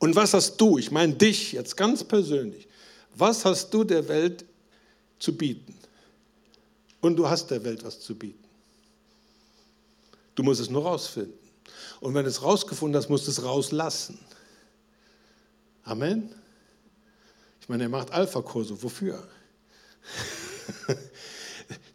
Und 0.00 0.16
was 0.16 0.34
hast 0.34 0.58
du, 0.60 0.76
ich 0.76 0.90
meine 0.90 1.14
dich 1.14 1.52
jetzt 1.52 1.78
ganz 1.78 2.04
persönlich, 2.04 2.68
was 3.14 3.46
hast 3.46 3.72
du 3.72 3.82
der 3.82 4.06
Welt 4.06 4.44
zu 5.18 5.34
bieten? 5.34 5.74
Und 7.00 7.16
du 7.16 7.26
hast 7.26 7.50
der 7.50 7.64
Welt 7.64 7.82
was 7.86 8.00
zu 8.00 8.14
bieten. 8.14 8.44
Du 10.34 10.42
musst 10.42 10.60
es 10.60 10.68
nur 10.68 10.82
rausfinden. 10.82 11.38
Und 12.00 12.12
wenn 12.12 12.24
du 12.24 12.28
es 12.28 12.42
rausgefunden 12.42 13.00
hast, 13.00 13.08
musst 13.08 13.26
du 13.26 13.30
es 13.30 13.42
rauslassen. 13.42 14.18
Amen. 15.88 16.28
Ich 17.62 17.68
meine, 17.70 17.84
er 17.84 17.88
macht 17.88 18.12
Alpha-Kurse. 18.12 18.82
Wofür? 18.82 19.26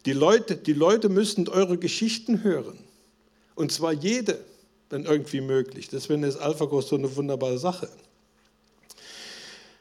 Die 0.05 0.13
Leute, 0.13 0.57
die 0.57 0.73
Leute 0.73 1.09
müssen 1.09 1.47
eure 1.47 1.77
Geschichten 1.77 2.43
hören. 2.43 2.77
Und 3.55 3.71
zwar 3.71 3.93
jede, 3.93 4.39
wenn 4.89 5.05
irgendwie 5.05 5.41
möglich. 5.41 5.89
Deswegen 5.89 6.23
ist 6.23 6.37
Alpha-Kurs 6.37 6.89
so 6.89 6.97
eine 6.97 7.15
wunderbare 7.15 7.57
Sache. 7.57 7.87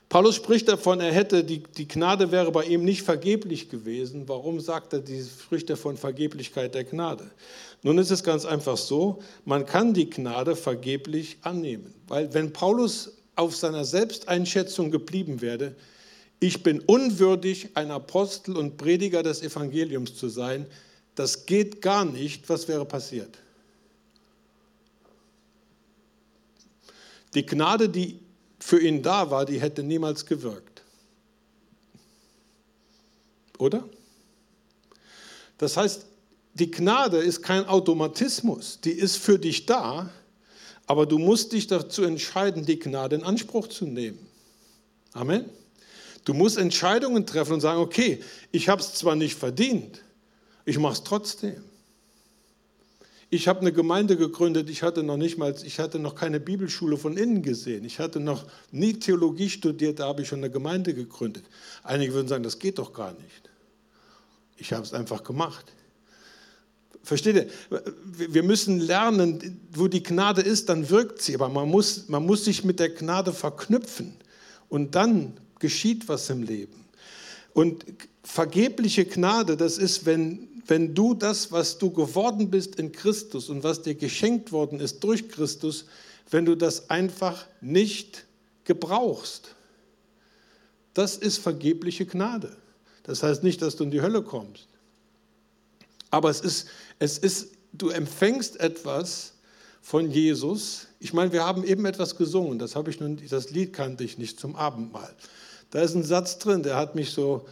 Paulus 0.08 0.36
spricht 0.36 0.68
davon, 0.68 1.00
er 1.00 1.12
hätte, 1.12 1.42
die, 1.42 1.62
die 1.62 1.88
Gnade 1.88 2.30
wäre 2.30 2.52
bei 2.52 2.64
ihm 2.64 2.84
nicht 2.84 3.02
vergeblich 3.02 3.70
gewesen. 3.70 4.28
Warum 4.28 4.60
sagt 4.60 4.92
er, 4.92 5.00
die 5.00 5.22
spricht 5.22 5.70
er 5.70 5.78
von 5.78 5.96
Vergeblichkeit 5.96 6.74
der 6.74 6.84
Gnade? 6.84 7.30
Nun 7.82 7.96
ist 7.96 8.10
es 8.10 8.22
ganz 8.22 8.44
einfach 8.44 8.76
so, 8.76 9.22
man 9.46 9.64
kann 9.64 9.94
die 9.94 10.10
Gnade 10.10 10.54
vergeblich 10.54 11.38
annehmen. 11.40 11.94
Weil 12.06 12.32
wenn 12.34 12.52
Paulus 12.52 13.12
auf 13.36 13.56
seiner 13.56 13.84
Selbsteinschätzung 13.84 14.90
geblieben 14.90 15.40
wäre, 15.40 15.74
ich 16.40 16.62
bin 16.62 16.80
unwürdig, 16.80 17.70
ein 17.74 17.90
Apostel 17.92 18.56
und 18.56 18.76
Prediger 18.76 19.22
des 19.22 19.42
Evangeliums 19.42 20.16
zu 20.16 20.28
sein, 20.28 20.66
das 21.14 21.46
geht 21.46 21.80
gar 21.80 22.04
nicht, 22.04 22.48
was 22.48 22.66
wäre 22.66 22.84
passiert? 22.84 23.38
Die 27.34 27.46
Gnade, 27.46 27.88
die 27.88 28.18
für 28.58 28.80
ihn 28.80 29.02
da 29.02 29.30
war, 29.30 29.44
die 29.44 29.60
hätte 29.60 29.82
niemals 29.82 30.26
gewirkt. 30.26 30.82
Oder? 33.58 33.88
Das 35.58 35.76
heißt, 35.76 36.06
die 36.54 36.70
Gnade 36.70 37.18
ist 37.18 37.42
kein 37.42 37.66
Automatismus, 37.66 38.80
die 38.80 38.92
ist 38.92 39.16
für 39.16 39.38
dich 39.38 39.64
da, 39.64 40.10
aber 40.92 41.06
du 41.06 41.18
musst 41.18 41.52
dich 41.52 41.68
dazu 41.68 42.02
entscheiden, 42.02 42.66
die 42.66 42.78
Gnade 42.78 43.16
in 43.16 43.22
Anspruch 43.22 43.68
zu 43.68 43.86
nehmen. 43.86 44.18
Amen. 45.14 45.46
Du 46.26 46.34
musst 46.34 46.58
Entscheidungen 46.58 47.24
treffen 47.26 47.54
und 47.54 47.62
sagen, 47.62 47.80
okay, 47.80 48.22
ich 48.50 48.68
habe 48.68 48.82
es 48.82 48.92
zwar 48.92 49.16
nicht 49.16 49.34
verdient, 49.34 50.02
ich 50.66 50.78
mache 50.78 50.92
es 50.92 51.02
trotzdem. 51.02 51.64
Ich 53.30 53.48
habe 53.48 53.60
eine 53.60 53.72
Gemeinde 53.72 54.18
gegründet, 54.18 54.68
ich 54.68 54.82
hatte 54.82 55.02
noch 55.02 55.16
nicht 55.16 55.38
mal, 55.38 55.56
ich 55.64 55.78
hatte 55.78 55.98
noch 55.98 56.14
keine 56.14 56.40
Bibelschule 56.40 56.98
von 56.98 57.16
innen 57.16 57.40
gesehen. 57.40 57.86
Ich 57.86 57.98
hatte 57.98 58.20
noch 58.20 58.44
nie 58.70 58.92
Theologie 58.92 59.48
studiert, 59.48 59.98
da 59.98 60.08
habe 60.08 60.20
ich 60.20 60.28
schon 60.28 60.40
eine 60.40 60.50
Gemeinde 60.50 60.92
gegründet. 60.92 61.46
Einige 61.84 62.12
würden 62.12 62.28
sagen, 62.28 62.42
das 62.44 62.58
geht 62.58 62.78
doch 62.78 62.92
gar 62.92 63.14
nicht. 63.14 63.50
Ich 64.58 64.74
habe 64.74 64.82
es 64.82 64.92
einfach 64.92 65.24
gemacht. 65.24 65.72
Versteht 67.02 67.36
ihr? 67.36 67.46
Wir 68.14 68.42
müssen 68.42 68.78
lernen, 68.80 69.60
wo 69.72 69.88
die 69.88 70.02
Gnade 70.02 70.40
ist, 70.40 70.68
dann 70.68 70.88
wirkt 70.88 71.20
sie, 71.20 71.34
aber 71.34 71.48
man 71.48 71.68
muss, 71.68 72.08
man 72.08 72.24
muss 72.24 72.44
sich 72.44 72.64
mit 72.64 72.78
der 72.78 72.90
Gnade 72.90 73.32
verknüpfen 73.32 74.14
und 74.68 74.94
dann 74.94 75.34
geschieht 75.58 76.08
was 76.08 76.30
im 76.30 76.42
Leben. 76.42 76.84
Und 77.54 77.84
vergebliche 78.22 79.04
Gnade, 79.04 79.56
das 79.56 79.78
ist, 79.78 80.06
wenn, 80.06 80.48
wenn 80.66 80.94
du 80.94 81.14
das, 81.14 81.50
was 81.50 81.78
du 81.78 81.90
geworden 81.90 82.50
bist 82.50 82.76
in 82.76 82.92
Christus 82.92 83.48
und 83.48 83.64
was 83.64 83.82
dir 83.82 83.94
geschenkt 83.94 84.52
worden 84.52 84.80
ist 84.80 85.02
durch 85.02 85.28
Christus, 85.28 85.86
wenn 86.30 86.44
du 86.44 86.56
das 86.56 86.88
einfach 86.88 87.46
nicht 87.60 88.24
gebrauchst. 88.64 89.54
Das 90.94 91.16
ist 91.16 91.38
vergebliche 91.38 92.06
Gnade. 92.06 92.56
Das 93.02 93.22
heißt 93.22 93.42
nicht, 93.42 93.60
dass 93.60 93.76
du 93.76 93.84
in 93.84 93.90
die 93.90 94.02
Hölle 94.02 94.22
kommst. 94.22 94.68
Aber 96.12 96.30
es 96.30 96.40
ist, 96.40 96.68
es 97.00 97.18
ist, 97.18 97.48
du 97.72 97.88
empfängst 97.88 98.60
etwas 98.60 99.32
von 99.80 100.10
Jesus. 100.10 100.86
Ich 101.00 101.12
meine, 101.12 101.32
wir 101.32 101.44
haben 101.44 101.64
eben 101.64 101.84
etwas 101.86 102.16
gesungen, 102.16 102.60
das 102.60 102.76
habe 102.76 102.90
ich 102.90 103.00
nun, 103.00 103.18
das 103.28 103.50
Lied 103.50 103.72
kannte 103.72 104.04
ich 104.04 104.18
nicht 104.18 104.38
zum 104.38 104.54
Abendmahl. 104.54 105.12
Da 105.70 105.80
ist 105.80 105.94
ein 105.94 106.04
Satz 106.04 106.38
drin, 106.38 106.62
der 106.62 106.76
hat 106.76 106.94
mich 106.94 107.10
so 107.10 107.46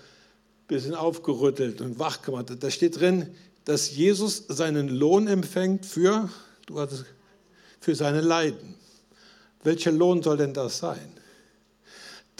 bisschen 0.69 0.95
aufgerüttelt 0.95 1.81
und 1.81 1.99
wach 1.99 2.23
gemacht. 2.23 2.47
Da 2.61 2.71
steht 2.71 3.01
drin, 3.01 3.35
dass 3.65 3.97
Jesus 3.97 4.45
seinen 4.49 4.89
Lohn 4.89 5.27
empfängt 5.27 5.85
für, 5.85 6.29
du 6.67 6.79
hattest, 6.79 7.07
für 7.81 7.95
seine 7.95 8.21
Leiden. 8.21 8.77
Welcher 9.65 9.91
Lohn 9.91 10.23
soll 10.23 10.37
denn 10.37 10.55
das 10.55 10.79
sein? 10.79 11.13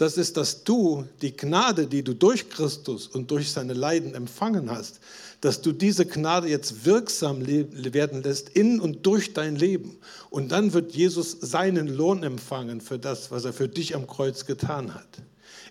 Das 0.01 0.17
ist, 0.17 0.35
dass 0.35 0.63
du 0.63 1.05
die 1.21 1.37
Gnade, 1.37 1.85
die 1.85 2.01
du 2.01 2.15
durch 2.15 2.49
Christus 2.49 3.05
und 3.05 3.29
durch 3.29 3.51
seine 3.51 3.73
Leiden 3.73 4.15
empfangen 4.15 4.71
hast, 4.71 4.99
dass 5.41 5.61
du 5.61 5.71
diese 5.71 6.07
Gnade 6.07 6.47
jetzt 6.47 6.85
wirksam 6.85 7.45
werden 7.45 8.23
lässt 8.23 8.49
in 8.49 8.79
und 8.79 9.05
durch 9.05 9.33
dein 9.33 9.55
Leben. 9.55 9.99
Und 10.31 10.51
dann 10.51 10.73
wird 10.73 10.93
Jesus 10.93 11.37
seinen 11.39 11.87
Lohn 11.87 12.23
empfangen 12.23 12.81
für 12.81 12.97
das, 12.97 13.29
was 13.29 13.45
er 13.45 13.53
für 13.53 13.67
dich 13.67 13.93
am 13.93 14.07
Kreuz 14.07 14.47
getan 14.47 14.95
hat. 14.95 15.05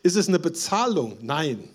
Ist 0.05 0.15
es 0.15 0.29
eine 0.29 0.39
Bezahlung? 0.39 1.17
Nein. 1.23 1.69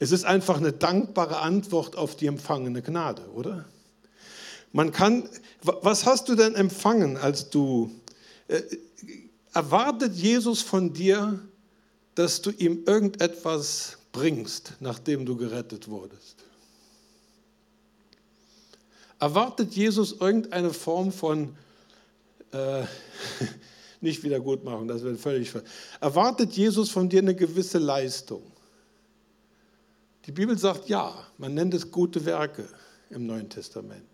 Es 0.00 0.10
ist 0.10 0.24
einfach 0.24 0.56
eine 0.56 0.72
dankbare 0.72 1.38
Antwort 1.38 1.94
auf 1.94 2.16
die 2.16 2.26
empfangene 2.26 2.82
Gnade, 2.82 3.22
oder? 3.36 3.66
Man 4.72 4.90
kann, 4.90 5.28
was 5.62 6.06
hast 6.06 6.28
du 6.28 6.34
denn 6.34 6.56
empfangen, 6.56 7.16
als 7.16 7.50
du, 7.50 7.92
äh, 8.48 8.62
erwartet 9.56 10.14
Jesus 10.14 10.60
von 10.60 10.92
dir, 10.92 11.40
dass 12.14 12.42
du 12.42 12.50
ihm 12.50 12.84
irgendetwas 12.84 13.96
bringst, 14.12 14.74
nachdem 14.80 15.24
du 15.24 15.34
gerettet 15.34 15.88
wurdest? 15.88 16.44
Erwartet 19.18 19.72
Jesus 19.72 20.12
irgendeine 20.20 20.74
Form 20.74 21.10
von 21.10 21.56
äh, 22.52 22.82
nicht 24.02 24.22
machen, 24.62 24.88
das 24.88 25.02
wäre 25.02 25.16
völlig 25.16 25.50
falsch. 25.50 25.64
Erwartet 26.02 26.52
Jesus 26.52 26.90
von 26.90 27.08
dir 27.08 27.20
eine 27.20 27.34
gewisse 27.34 27.78
Leistung? 27.78 28.42
Die 30.26 30.32
Bibel 30.32 30.58
sagt 30.58 30.90
ja, 30.90 31.14
man 31.38 31.54
nennt 31.54 31.72
es 31.72 31.90
gute 31.90 32.22
Werke 32.26 32.68
im 33.08 33.26
Neuen 33.26 33.48
Testament. 33.48 34.04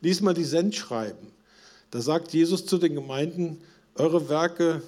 Lies 0.00 0.20
mal 0.20 0.34
die 0.34 0.42
Sendschreiben. 0.42 1.28
Da 1.92 2.00
sagt 2.00 2.32
Jesus 2.32 2.66
zu 2.66 2.76
den 2.76 2.96
Gemeinden, 2.96 3.62
eure 3.94 4.28
Werke, 4.28 4.82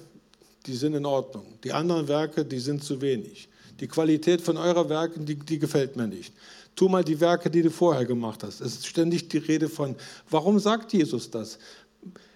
die 0.65 0.75
sind 0.75 0.93
in 0.93 1.05
Ordnung. 1.05 1.45
Die 1.63 1.73
anderen 1.73 2.07
Werke, 2.07 2.45
die 2.45 2.59
sind 2.59 2.83
zu 2.83 3.01
wenig. 3.01 3.49
Die 3.79 3.87
Qualität 3.87 4.41
von 4.41 4.57
eurer 4.57 4.87
Werken, 4.89 5.25
die, 5.25 5.35
die 5.35 5.59
gefällt 5.59 5.95
mir 5.95 6.07
nicht. 6.07 6.33
Tu 6.75 6.87
mal 6.87 7.03
die 7.03 7.19
Werke, 7.19 7.49
die 7.49 7.61
du 7.61 7.69
vorher 7.69 8.05
gemacht 8.05 8.43
hast. 8.43 8.61
Es 8.61 8.75
ist 8.75 8.87
ständig 8.87 9.29
die 9.29 9.37
Rede 9.37 9.69
von, 9.69 9.95
warum 10.29 10.59
sagt 10.59 10.93
Jesus 10.93 11.29
das? 11.29 11.59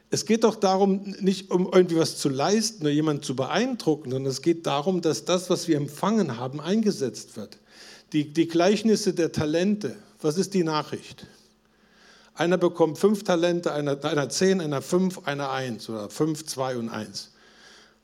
Es 0.09 0.25
geht 0.25 0.43
doch 0.43 0.55
darum, 0.55 1.15
nicht 1.19 1.51
um 1.51 1.69
irgendwie 1.73 1.97
was 1.97 2.17
zu 2.17 2.29
leisten 2.29 2.83
oder 2.83 2.91
jemanden 2.91 3.23
zu 3.23 3.35
beeindrucken, 3.35 4.11
sondern 4.11 4.31
es 4.31 4.41
geht 4.41 4.65
darum, 4.65 5.01
dass 5.01 5.25
das, 5.25 5.49
was 5.49 5.67
wir 5.67 5.75
empfangen 5.75 6.37
haben, 6.37 6.61
eingesetzt 6.61 7.35
wird. 7.35 7.57
Die, 8.13 8.31
die 8.31 8.47
Gleichnisse 8.47 9.13
der 9.13 9.31
Talente, 9.31 9.95
was 10.21 10.37
ist 10.37 10.53
die 10.53 10.63
Nachricht? 10.63 11.27
Einer 12.37 12.57
bekommt 12.57 12.99
fünf 12.99 13.23
Talente, 13.23 13.73
einer, 13.73 14.03
einer 14.05 14.29
zehn, 14.29 14.61
einer 14.61 14.83
fünf, 14.83 15.25
einer 15.25 15.49
eins 15.49 15.89
oder 15.89 16.09
fünf, 16.09 16.45
zwei 16.45 16.77
und 16.77 16.89
eins. 16.89 17.31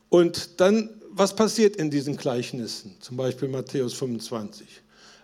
Und 0.08 0.60
dann, 0.60 0.90
was 1.10 1.36
passiert 1.36 1.76
in 1.76 1.90
diesen 1.90 2.16
Gleichnissen? 2.16 2.96
Zum 3.00 3.16
Beispiel 3.16 3.48
Matthäus 3.48 3.94
25. 3.94 4.66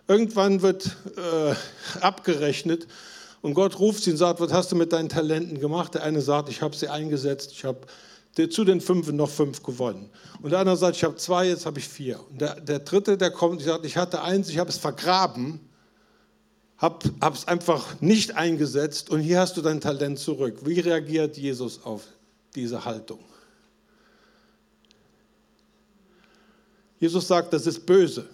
Irgendwann 0.07 0.61
wird 0.61 0.95
äh, 1.17 1.53
abgerechnet 1.99 2.87
und 3.41 3.53
Gott 3.53 3.79
ruft 3.79 4.03
sie 4.03 4.11
und 4.11 4.17
sagt, 4.17 4.39
was 4.39 4.53
hast 4.53 4.71
du 4.71 4.77
mit 4.77 4.93
deinen 4.93 5.09
Talenten 5.09 5.59
gemacht? 5.59 5.93
Der 5.93 6.03
eine 6.03 6.21
sagt, 6.21 6.47
ich 6.49 6.61
habe 6.61 6.75
sie 6.75 6.87
eingesetzt, 6.87 7.51
ich 7.51 7.65
habe 7.65 7.81
zu 8.49 8.63
den 8.63 8.79
fünf 8.79 9.11
noch 9.11 9.29
fünf 9.29 9.61
gewonnen. 9.61 10.09
Und 10.41 10.51
der 10.51 10.59
andere 10.59 10.77
sagt, 10.77 10.95
ich 10.95 11.03
habe 11.03 11.17
zwei, 11.17 11.47
jetzt 11.47 11.65
habe 11.65 11.79
ich 11.79 11.87
vier. 11.87 12.19
Und 12.29 12.39
der, 12.39 12.61
der 12.61 12.79
dritte, 12.79 13.17
der 13.17 13.31
kommt, 13.31 13.59
und 13.59 13.63
sagt, 13.63 13.85
ich 13.85 13.97
hatte 13.97 14.21
eins, 14.21 14.47
ich 14.47 14.57
habe 14.57 14.69
es 14.69 14.77
vergraben, 14.77 15.59
habe 16.81 17.09
es 17.33 17.47
einfach 17.47 18.01
nicht 18.01 18.35
eingesetzt 18.35 19.11
und 19.11 19.21
hier 19.21 19.39
hast 19.39 19.55
du 19.55 19.61
dein 19.61 19.79
Talent 19.79 20.17
zurück. 20.17 20.57
Wie 20.65 20.79
reagiert 20.79 21.37
Jesus 21.37 21.83
auf 21.83 22.03
diese 22.55 22.83
Haltung? 22.83 23.19
Jesus 26.99 27.27
sagt, 27.27 27.53
das 27.53 27.67
ist 27.67 27.85
böse. 27.85 28.27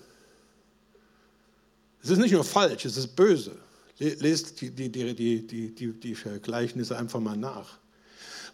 Es 2.02 2.10
ist 2.10 2.20
nicht 2.20 2.32
nur 2.32 2.46
falsch, 2.46 2.86
es 2.86 2.96
ist 2.96 3.16
böse. 3.16 3.52
Lest 4.00 4.62
die, 4.62 4.72
die, 4.72 4.90
die, 4.90 5.14
die, 5.14 5.76
die, 5.76 5.94
die 5.94 6.14
Gleichnisse 6.42 6.98
einfach 6.98 7.20
mal 7.20 7.36
nach. 7.36 7.80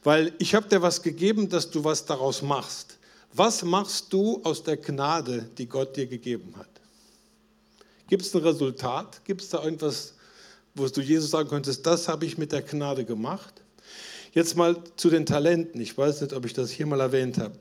Weil 0.03 0.33
ich 0.39 0.55
habe 0.55 0.67
dir 0.67 0.81
was 0.81 1.01
gegeben, 1.01 1.49
dass 1.49 1.69
du 1.69 1.83
was 1.83 2.05
daraus 2.05 2.41
machst. 2.41 2.97
Was 3.33 3.63
machst 3.63 4.11
du 4.11 4.41
aus 4.43 4.63
der 4.63 4.77
Gnade, 4.77 5.49
die 5.57 5.67
Gott 5.67 5.95
dir 5.95 6.07
gegeben 6.07 6.53
hat? 6.57 6.72
Gibt 8.13 8.25
es 8.25 8.35
ein 8.35 8.43
Resultat? 8.43 9.25
Gibt 9.25 9.41
es 9.41 9.49
da 9.49 9.63
irgendwas, 9.63 10.13
wo 10.75 10.87
du 10.87 11.01
Jesus 11.01 11.31
sagen 11.31 11.49
könntest, 11.49 11.83
das 11.83 12.07
habe 12.07 12.27
ich 12.27 12.37
mit 12.37 12.51
der 12.51 12.61
Gnade 12.61 13.05
gemacht? 13.05 13.63
Jetzt 14.33 14.55
mal 14.55 14.77
zu 14.97 15.09
den 15.09 15.25
Talenten. 15.25 15.81
Ich 15.81 15.97
weiß 15.97 16.21
nicht, 16.21 16.31
ob 16.31 16.45
ich 16.45 16.53
das 16.53 16.69
hier 16.69 16.85
mal 16.85 16.99
erwähnt 16.99 17.39
habe. 17.39 17.55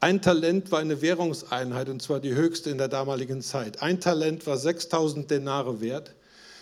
Ein 0.00 0.22
Talent 0.22 0.72
war 0.72 0.78
eine 0.78 1.02
Währungseinheit 1.02 1.90
und 1.90 2.00
zwar 2.00 2.20
die 2.20 2.34
höchste 2.34 2.70
in 2.70 2.78
der 2.78 2.88
damaligen 2.88 3.42
Zeit. 3.42 3.82
Ein 3.82 4.00
Talent 4.00 4.46
war 4.46 4.56
6000 4.56 5.30
Denare 5.30 5.82
wert. 5.82 6.14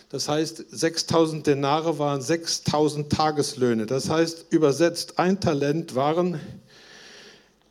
Das 0.09 0.29
heißt, 0.29 0.65
6000 0.69 1.47
Denare 1.47 2.01
waren 2.01 2.23
6000 2.23 3.13
Tageslöhne. 3.13 3.87
Das 3.87 4.11
heißt, 4.11 4.47
übersetzt, 4.51 5.21
ein 5.21 5.39
Talent 5.39 5.95
waren, 5.95 6.41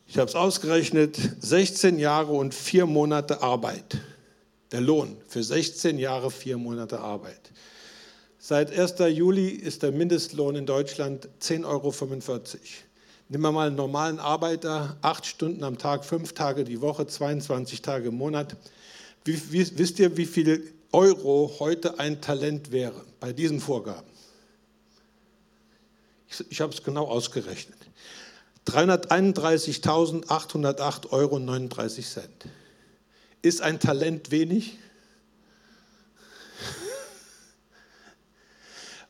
ich 0.06 0.16
habe 0.16 0.30
es 0.30 0.36
ausgerechnet, 0.36 1.18
16 1.40 1.98
Jahre 1.98 2.32
und 2.32 2.54
vier 2.54 2.86
Monate 2.86 3.42
Arbeit. 3.42 3.98
Der 4.72 4.80
Lohn 4.80 5.16
für 5.28 5.42
16 5.42 5.98
Jahre, 5.98 6.30
vier 6.30 6.58
Monate 6.58 6.98
Arbeit. 6.98 7.52
Seit 8.38 8.76
1. 8.76 8.94
Juli 9.16 9.48
ist 9.48 9.82
der 9.82 9.92
Mindestlohn 9.92 10.56
in 10.56 10.66
Deutschland 10.66 11.28
10,45 11.40 11.66
Euro. 11.66 11.94
Nehmen 13.28 13.42
wir 13.42 13.52
mal 13.52 13.68
einen 13.68 13.76
normalen 13.76 14.18
Arbeiter, 14.18 14.96
acht 15.02 15.26
Stunden 15.26 15.64
am 15.64 15.78
Tag, 15.78 16.04
fünf 16.04 16.32
Tage 16.32 16.64
die 16.64 16.80
Woche, 16.80 17.06
22 17.06 17.82
Tage 17.82 18.08
im 18.08 18.16
Monat. 18.16 18.56
Wie, 19.24 19.40
wie, 19.52 19.78
wisst 19.78 19.98
ihr, 19.98 20.16
wie 20.16 20.26
viel 20.26 20.72
Euro 20.92 21.56
heute 21.58 21.98
ein 21.98 22.20
Talent 22.20 22.70
wäre 22.70 23.02
bei 23.18 23.32
diesen 23.32 23.60
Vorgaben. 23.60 24.06
Ich, 26.28 26.44
ich 26.50 26.60
habe 26.60 26.72
es 26.72 26.82
genau 26.82 27.06
ausgerechnet. 27.06 27.78
331.808,39 28.66 31.12
Euro. 31.12 31.38
Ist 33.42 33.60
ein 33.60 33.80
Talent 33.80 34.30
wenig? 34.30 34.78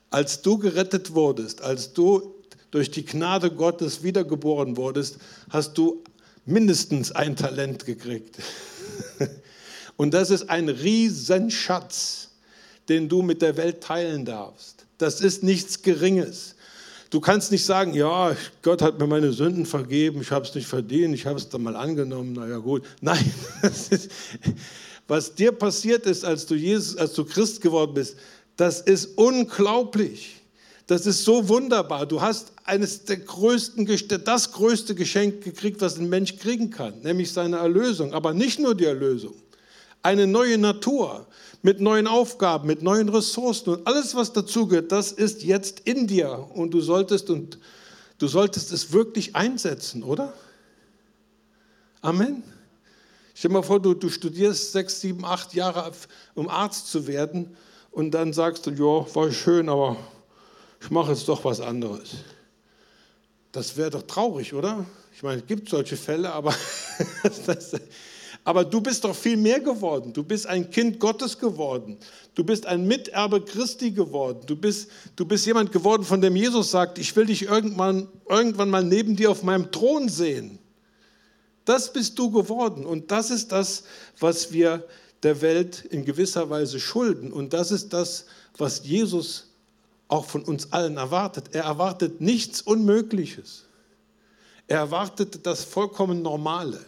Als 0.09 0.41
du 0.41 0.57
gerettet 0.57 1.13
wurdest, 1.13 1.61
als 1.61 1.93
du 1.93 2.35
durch 2.71 2.91
die 2.91 3.05
Gnade 3.05 3.51
Gottes 3.51 4.03
wiedergeboren 4.03 4.77
wurdest, 4.77 5.17
hast 5.49 5.77
du 5.77 6.03
mindestens 6.45 7.11
ein 7.11 7.35
Talent 7.35 7.85
gekriegt. 7.85 8.37
Und 9.97 10.13
das 10.13 10.29
ist 10.29 10.49
ein 10.49 10.69
Riesenschatz, 10.69 12.29
den 12.87 13.09
du 13.09 13.21
mit 13.21 13.41
der 13.41 13.57
Welt 13.57 13.81
teilen 13.81 14.25
darfst. 14.25 14.85
Das 14.97 15.21
ist 15.21 15.43
nichts 15.43 15.81
Geringes. 15.81 16.55
Du 17.09 17.21
kannst 17.21 17.51
nicht 17.51 17.63
sagen, 17.63 17.93
ja, 17.93 18.35
Gott 18.61 18.81
hat 18.81 18.99
mir 18.99 19.07
meine 19.07 19.31
Sünden 19.31 19.65
vergeben, 19.65 20.21
ich 20.21 20.31
habe 20.31 20.45
es 20.45 20.53
nicht 20.53 20.67
verdient, 20.67 21.15
ich 21.15 21.25
habe 21.25 21.37
es 21.37 21.47
dann 21.47 21.63
mal 21.63 21.75
angenommen, 21.75 22.33
naja 22.33 22.57
gut. 22.57 22.83
Nein, 23.01 23.31
was 25.07 25.33
dir 25.33 25.53
passiert 25.53 26.05
ist, 26.05 26.25
als 26.25 26.45
du, 26.45 26.55
Jesus, 26.55 26.97
als 26.97 27.13
du 27.13 27.23
Christ 27.23 27.61
geworden 27.61 27.93
bist, 27.93 28.17
das 28.57 28.81
ist 28.81 29.17
unglaublich. 29.17 30.35
Das 30.87 31.05
ist 31.05 31.23
so 31.23 31.47
wunderbar. 31.49 32.05
Du 32.05 32.21
hast 32.21 32.53
eines 32.63 33.03
der 33.03 33.17
größten, 33.17 33.87
das 34.23 34.51
größte 34.51 34.95
Geschenk 34.95 35.43
gekriegt, 35.43 35.81
was 35.81 35.97
ein 35.97 36.09
Mensch 36.09 36.37
kriegen 36.37 36.69
kann, 36.69 37.01
nämlich 37.01 37.31
seine 37.31 37.57
Erlösung. 37.57 38.13
Aber 38.13 38.33
nicht 38.33 38.59
nur 38.59 38.73
die 38.73 38.85
Erlösung 38.85 39.35
eine 40.01 40.27
neue 40.27 40.57
Natur 40.57 41.27
mit 41.61 41.81
neuen 41.81 42.07
Aufgaben, 42.07 42.67
mit 42.67 42.81
neuen 42.81 43.09
Ressourcen 43.09 43.69
und 43.69 43.87
alles, 43.87 44.15
was 44.15 44.31
dazugehört, 44.33 44.91
das 44.91 45.11
ist 45.11 45.43
jetzt 45.43 45.81
in 45.81 46.07
dir 46.07 46.47
und 46.53 46.71
du 46.73 46.81
solltest 46.81 47.29
und 47.29 47.59
du 48.19 48.27
solltest 48.27 48.71
es 48.71 48.91
wirklich 48.91 49.35
einsetzen, 49.35 50.03
oder? 50.03 50.33
Amen. 52.01 52.43
Stell 53.33 53.49
dir 53.49 53.55
mal 53.55 53.63
vor, 53.63 53.79
du, 53.79 53.93
du 53.93 54.09
studierst 54.09 54.71
sechs, 54.71 55.01
sieben, 55.01 55.25
acht 55.25 55.53
Jahre, 55.53 55.91
um 56.35 56.47
Arzt 56.47 56.87
zu 56.87 57.05
werden 57.07 57.55
und 57.91 58.11
dann 58.11 58.33
sagst 58.33 58.65
du, 58.65 58.71
ja, 58.71 59.15
war 59.15 59.31
schön, 59.31 59.69
aber 59.69 59.97
ich 60.81 60.89
mache 60.89 61.11
jetzt 61.11 61.27
doch 61.27 61.43
was 61.43 61.59
anderes. 61.59 62.11
Das 63.51 63.75
wäre 63.75 63.89
doch 63.89 64.03
traurig, 64.03 64.53
oder? 64.53 64.85
Ich 65.13 65.23
meine, 65.23 65.41
es 65.41 65.47
gibt 65.47 65.69
solche 65.69 65.97
Fälle, 65.97 66.31
aber 66.31 66.53
das, 67.45 67.71
aber 68.47 68.63
du 68.63 68.79
bist 68.79 69.03
doch 69.03 69.13
viel 69.13 69.35
mehr 69.35 69.59
geworden. 69.59 70.13
Du 70.13 70.23
bist 70.23 70.47
ein 70.47 70.71
Kind 70.71 71.01
Gottes 71.01 71.37
geworden. 71.37 71.97
Du 72.33 72.45
bist 72.45 72.65
ein 72.65 72.87
Miterbe 72.87 73.41
Christi 73.41 73.91
geworden. 73.91 74.39
Du 74.45 74.55
bist, 74.55 74.89
du 75.17 75.25
bist 75.25 75.45
jemand 75.45 75.73
geworden, 75.73 76.03
von 76.03 76.21
dem 76.21 76.33
Jesus 76.33 76.71
sagt, 76.71 76.97
ich 76.97 77.13
will 77.17 77.25
dich 77.25 77.41
irgendwann, 77.41 78.07
irgendwann 78.29 78.69
mal 78.69 78.85
neben 78.85 79.17
dir 79.17 79.31
auf 79.31 79.43
meinem 79.43 79.69
Thron 79.73 80.07
sehen. 80.07 80.59
Das 81.65 81.91
bist 81.91 82.17
du 82.17 82.31
geworden. 82.31 82.85
Und 82.85 83.11
das 83.11 83.31
ist 83.31 83.51
das, 83.51 83.83
was 84.17 84.53
wir 84.53 84.87
der 85.23 85.41
Welt 85.41 85.83
in 85.83 86.05
gewisser 86.05 86.49
Weise 86.49 86.79
schulden. 86.79 87.33
Und 87.33 87.51
das 87.51 87.71
ist 87.71 87.91
das, 87.91 88.27
was 88.57 88.85
Jesus 88.85 89.49
auch 90.07 90.23
von 90.23 90.43
uns 90.43 90.71
allen 90.71 90.95
erwartet. 90.95 91.49
Er 91.51 91.65
erwartet 91.65 92.21
nichts 92.21 92.61
Unmögliches. 92.61 93.65
Er 94.67 94.77
erwartet 94.77 95.45
das 95.45 95.65
vollkommen 95.65 96.21
Normale. 96.21 96.85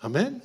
Amen. 0.00 0.42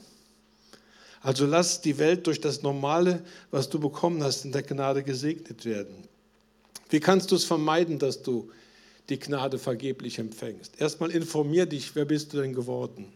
Also 1.21 1.45
lass 1.45 1.81
die 1.81 1.97
Welt 1.97 2.25
durch 2.25 2.41
das 2.41 2.63
Normale, 2.63 3.23
was 3.51 3.69
du 3.69 3.79
bekommen 3.79 4.23
hast, 4.23 4.43
in 4.45 4.51
der 4.51 4.63
Gnade 4.63 5.03
gesegnet 5.03 5.65
werden. 5.65 5.95
Wie 6.89 6.99
kannst 6.99 7.31
du 7.31 7.35
es 7.35 7.45
vermeiden, 7.45 7.99
dass 7.99 8.21
du 8.21 8.51
die 9.09 9.19
Gnade 9.19 9.59
vergeblich 9.59 10.17
empfängst? 10.19 10.79
Erstmal 10.79 11.11
informier 11.11 11.65
dich, 11.65 11.95
wer 11.95 12.05
bist 12.05 12.33
du 12.33 12.41
denn 12.41 12.53
geworden? 12.53 13.13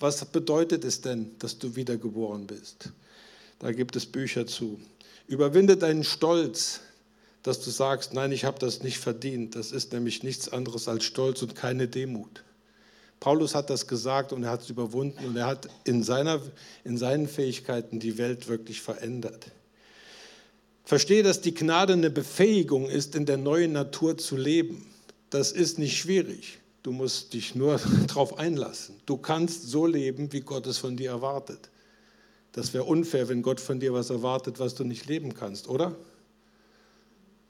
Was 0.00 0.24
bedeutet 0.24 0.84
es 0.84 1.00
denn, 1.00 1.32
dass 1.38 1.58
du 1.58 1.76
wiedergeboren 1.76 2.46
bist? 2.46 2.90
Da 3.58 3.72
gibt 3.72 3.94
es 3.94 4.06
Bücher 4.06 4.46
zu. 4.46 4.80
Überwinde 5.28 5.76
deinen 5.76 6.04
Stolz, 6.04 6.80
dass 7.42 7.60
du 7.60 7.70
sagst, 7.70 8.14
nein, 8.14 8.32
ich 8.32 8.44
habe 8.44 8.58
das 8.58 8.82
nicht 8.82 8.98
verdient. 8.98 9.54
Das 9.54 9.70
ist 9.70 9.92
nämlich 9.92 10.22
nichts 10.22 10.48
anderes 10.48 10.88
als 10.88 11.04
Stolz 11.04 11.42
und 11.42 11.54
keine 11.54 11.88
Demut. 11.88 12.42
Paulus 13.24 13.54
hat 13.54 13.70
das 13.70 13.86
gesagt 13.86 14.34
und 14.34 14.42
er 14.42 14.50
hat 14.50 14.60
es 14.60 14.68
überwunden 14.68 15.24
und 15.24 15.34
er 15.34 15.46
hat 15.46 15.70
in, 15.84 16.02
seiner, 16.02 16.42
in 16.84 16.98
seinen 16.98 17.26
Fähigkeiten 17.26 17.98
die 17.98 18.18
Welt 18.18 18.48
wirklich 18.48 18.82
verändert. 18.82 19.46
Verstehe, 20.84 21.22
dass 21.22 21.40
die 21.40 21.54
Gnade 21.54 21.94
eine 21.94 22.10
Befähigung 22.10 22.86
ist, 22.86 23.14
in 23.14 23.24
der 23.24 23.38
neuen 23.38 23.72
Natur 23.72 24.18
zu 24.18 24.36
leben. 24.36 24.84
Das 25.30 25.52
ist 25.52 25.78
nicht 25.78 25.96
schwierig. 25.96 26.58
Du 26.82 26.92
musst 26.92 27.32
dich 27.32 27.54
nur 27.54 27.80
darauf 28.08 28.38
einlassen. 28.38 28.96
Du 29.06 29.16
kannst 29.16 29.70
so 29.70 29.86
leben, 29.86 30.30
wie 30.34 30.42
Gott 30.42 30.66
es 30.66 30.76
von 30.76 30.98
dir 30.98 31.08
erwartet. 31.08 31.70
Das 32.52 32.74
wäre 32.74 32.84
unfair, 32.84 33.30
wenn 33.30 33.40
Gott 33.40 33.58
von 33.58 33.80
dir 33.80 33.94
was 33.94 34.10
erwartet, 34.10 34.60
was 34.60 34.74
du 34.74 34.84
nicht 34.84 35.06
leben 35.06 35.32
kannst, 35.32 35.66
oder? 35.66 35.96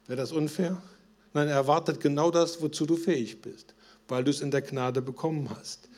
Wäre 0.06 0.20
das 0.20 0.30
unfair? 0.30 0.80
Nein, 1.32 1.48
er 1.48 1.56
erwartet 1.56 1.98
genau 1.98 2.30
das, 2.30 2.62
wozu 2.62 2.86
du 2.86 2.94
fähig 2.94 3.42
bist, 3.42 3.74
weil 4.08 4.24
du 4.24 4.30
es 4.30 4.40
in 4.40 4.50
der 4.50 4.62
Gnade 4.62 5.02
bekommen 5.02 5.50
hast. 5.50 5.88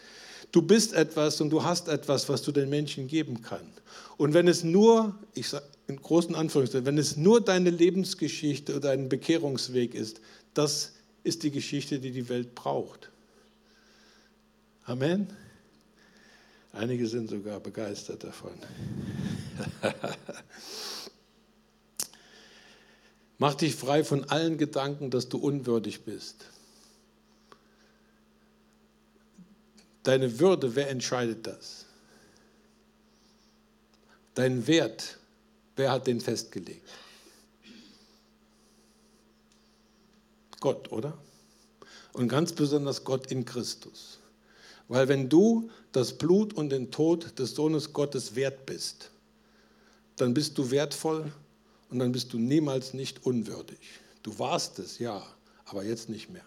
Du 0.53 0.63
bist 0.63 0.95
etwas 0.95 1.41
und 1.41 1.51
du 1.51 1.65
hast 1.65 1.89
etwas, 1.89 2.29
was 2.29 2.43
du 2.43 2.53
den 2.53 2.69
Menschen 2.69 3.09
geben 3.09 3.43
kannst. 3.43 3.83
Und 4.17 4.33
wenn 4.33 4.49
es 4.49 4.65
nur, 4.65 5.19
ich 5.35 5.49
sage 5.49 5.65
in 5.87 6.01
großen 6.01 6.35
Anführungszeichen, 6.35 6.87
wenn 6.87 6.99
es 6.99 7.17
nur 7.17 7.41
deine 7.41 7.71
Lebensgeschichte 7.71 8.73
oder 8.73 8.89
dein 8.89 9.09
Bekehrungsweg 9.09 9.95
ist, 9.95 10.21
das 10.55 10.93
ist 11.25 11.43
die 11.43 11.51
Geschichte, 11.51 11.99
die 11.99 12.13
die 12.13 12.29
Welt 12.29 12.55
braucht. 12.55 13.11
Amen. 14.85 15.29
Einige 16.73 17.07
sind 17.07 17.31
sogar 17.31 17.61
begeistert 17.61 18.23
davon. 18.25 18.53
Mach 23.39 23.55
dich 23.55 23.75
frei 23.75 24.05
von 24.05 24.25
allen 24.25 24.59
Gedanken, 24.59 25.11
dass 25.11 25.29
du 25.29 25.39
unwürdig 25.39 26.05
bist. 26.05 26.47
Deine 30.07 30.39
Würde, 30.39 30.77
wer 30.77 30.89
entscheidet 30.89 31.49
das? 31.49 31.85
Dein 34.35 34.65
Wert, 34.69 35.19
wer 35.75 35.91
hat 35.91 36.07
den 36.07 36.21
festgelegt? 36.21 36.89
Gott, 40.61 40.93
oder? 40.93 41.19
Und 42.13 42.29
ganz 42.29 42.53
besonders 42.53 43.03
Gott 43.03 43.33
in 43.33 43.45
Christus. 43.45 44.21
Weil 44.87 45.09
wenn 45.09 45.29
du 45.29 45.71
das 45.91 46.17
Blut 46.17 46.53
und 46.53 46.71
den 46.71 46.93
Tod 46.93 47.37
des 47.41 47.57
Sohnes 47.57 47.93
Gottes 47.93 48.37
wert 48.37 48.65
bist, 48.65 49.11
dann 50.15 50.35
bist 50.35 50.57
du 50.57 50.71
wertvoll 50.71 51.33
und 51.91 51.99
dann 51.99 52.13
bist 52.13 52.33
du 52.33 52.39
niemals 52.39 52.95
nicht 52.95 53.27
unwürdig. 53.27 53.81
Du 54.23 54.39
warst 54.39 54.79
es, 54.79 55.01
ja, 55.01 55.27
aber 55.65 55.83
jetzt 55.83 56.09
nicht 56.09 56.31
mehr. 56.31 56.45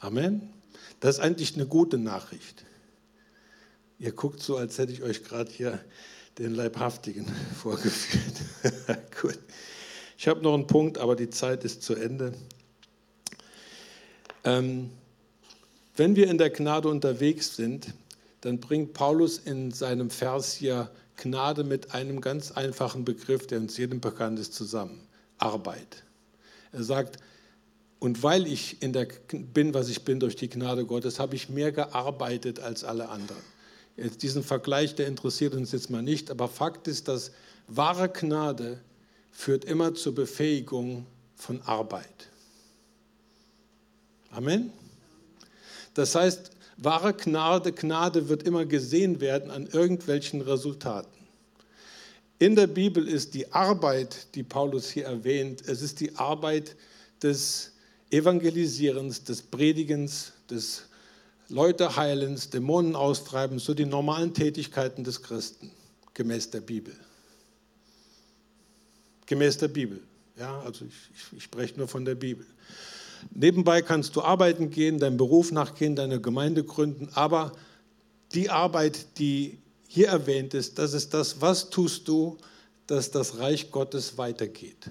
Amen. 0.00 0.52
Das 1.00 1.16
ist 1.16 1.20
eigentlich 1.20 1.54
eine 1.54 1.66
gute 1.66 1.98
Nachricht. 1.98 2.64
Ihr 3.98 4.12
guckt 4.12 4.40
so, 4.40 4.56
als 4.56 4.78
hätte 4.78 4.92
ich 4.92 5.02
euch 5.02 5.24
gerade 5.24 5.50
hier 5.50 5.80
den 6.38 6.54
Leibhaftigen 6.54 7.26
vorgeführt. 7.60 8.36
Gut. 9.20 9.38
Ich 10.16 10.28
habe 10.28 10.40
noch 10.42 10.54
einen 10.54 10.66
Punkt, 10.66 10.98
aber 10.98 11.16
die 11.16 11.30
Zeit 11.30 11.64
ist 11.64 11.82
zu 11.82 11.94
Ende. 11.94 12.32
Ähm, 14.44 14.90
wenn 15.96 16.14
wir 16.14 16.28
in 16.28 16.38
der 16.38 16.50
Gnade 16.50 16.88
unterwegs 16.88 17.56
sind, 17.56 17.92
dann 18.40 18.60
bringt 18.60 18.94
Paulus 18.94 19.38
in 19.38 19.72
seinem 19.72 20.10
Vers 20.10 20.54
hier 20.54 20.90
Gnade 21.16 21.64
mit 21.64 21.92
einem 21.92 22.20
ganz 22.20 22.52
einfachen 22.52 23.04
Begriff, 23.04 23.48
der 23.48 23.58
uns 23.58 23.76
jedem 23.76 24.00
bekannt 24.00 24.38
ist, 24.38 24.54
zusammen. 24.54 25.00
Arbeit. 25.38 26.04
Er 26.72 26.84
sagt, 26.84 27.18
und 28.00 28.22
weil 28.22 28.46
ich 28.46 28.80
in 28.82 28.92
der, 28.92 29.08
bin, 29.32 29.74
was 29.74 29.88
ich 29.88 30.04
bin 30.04 30.20
durch 30.20 30.36
die 30.36 30.48
Gnade 30.48 30.84
Gottes, 30.84 31.18
habe 31.18 31.34
ich 31.34 31.48
mehr 31.48 31.72
gearbeitet 31.72 32.60
als 32.60 32.84
alle 32.84 33.08
anderen. 33.08 33.42
Jetzt 33.96 34.22
diesen 34.22 34.44
Vergleich, 34.44 34.94
der 34.94 35.08
interessiert 35.08 35.54
uns 35.54 35.72
jetzt 35.72 35.90
mal 35.90 36.02
nicht, 36.02 36.30
aber 36.30 36.48
Fakt 36.48 36.86
ist, 36.86 37.08
dass 37.08 37.32
wahre 37.66 38.08
Gnade 38.08 38.78
führt 39.32 39.64
immer 39.64 39.94
zur 39.94 40.14
Befähigung 40.14 41.06
von 41.34 41.60
Arbeit. 41.62 42.28
Amen. 44.30 44.72
Das 45.94 46.14
heißt, 46.14 46.52
Wahre 46.76 47.12
Gnade, 47.12 47.72
Gnade 47.72 48.28
wird 48.28 48.44
immer 48.44 48.64
gesehen 48.64 49.20
werden 49.20 49.50
an 49.50 49.66
irgendwelchen 49.66 50.40
Resultaten. 50.40 51.10
In 52.38 52.54
der 52.54 52.68
Bibel 52.68 53.08
ist 53.08 53.34
die 53.34 53.52
Arbeit, 53.52 54.28
die 54.36 54.44
Paulus 54.44 54.88
hier 54.88 55.06
erwähnt, 55.06 55.62
es 55.66 55.82
ist 55.82 55.98
die 55.98 56.14
Arbeit 56.14 56.76
des 57.20 57.72
Evangelisierens, 58.10 59.24
des 59.24 59.42
Predigens, 59.42 60.32
des 60.50 60.84
Leute 61.48 61.96
heilens, 61.96 62.50
Dämonen 62.50 62.94
austreibens, 62.94 63.64
so 63.64 63.74
die 63.74 63.86
normalen 63.86 64.34
Tätigkeiten 64.34 65.04
des 65.04 65.22
Christen, 65.22 65.70
gemäß 66.14 66.50
der 66.50 66.60
Bibel. 66.60 66.94
Gemäß 69.26 69.58
der 69.58 69.68
Bibel. 69.68 70.00
Ja, 70.38 70.60
also 70.60 70.84
ich, 70.84 71.36
ich, 71.36 71.42
spreche 71.42 71.76
nur 71.76 71.88
von 71.88 72.04
der 72.04 72.14
Bibel. 72.14 72.46
Nebenbei 73.30 73.82
kannst 73.82 74.14
du 74.14 74.22
arbeiten 74.22 74.70
gehen, 74.70 74.98
deinem 74.98 75.16
Beruf 75.16 75.52
nachgehen, 75.52 75.96
deine 75.96 76.20
Gemeinde 76.20 76.64
gründen, 76.64 77.08
aber 77.14 77.52
die 78.32 78.48
Arbeit, 78.48 79.18
die 79.18 79.58
hier 79.86 80.08
erwähnt 80.08 80.54
ist, 80.54 80.78
das 80.78 80.92
ist 80.92 81.14
das, 81.14 81.40
was 81.40 81.70
tust 81.70 82.06
du, 82.08 82.38
dass 82.86 83.10
das 83.10 83.38
Reich 83.38 83.70
Gottes 83.70 84.16
weitergeht. 84.16 84.90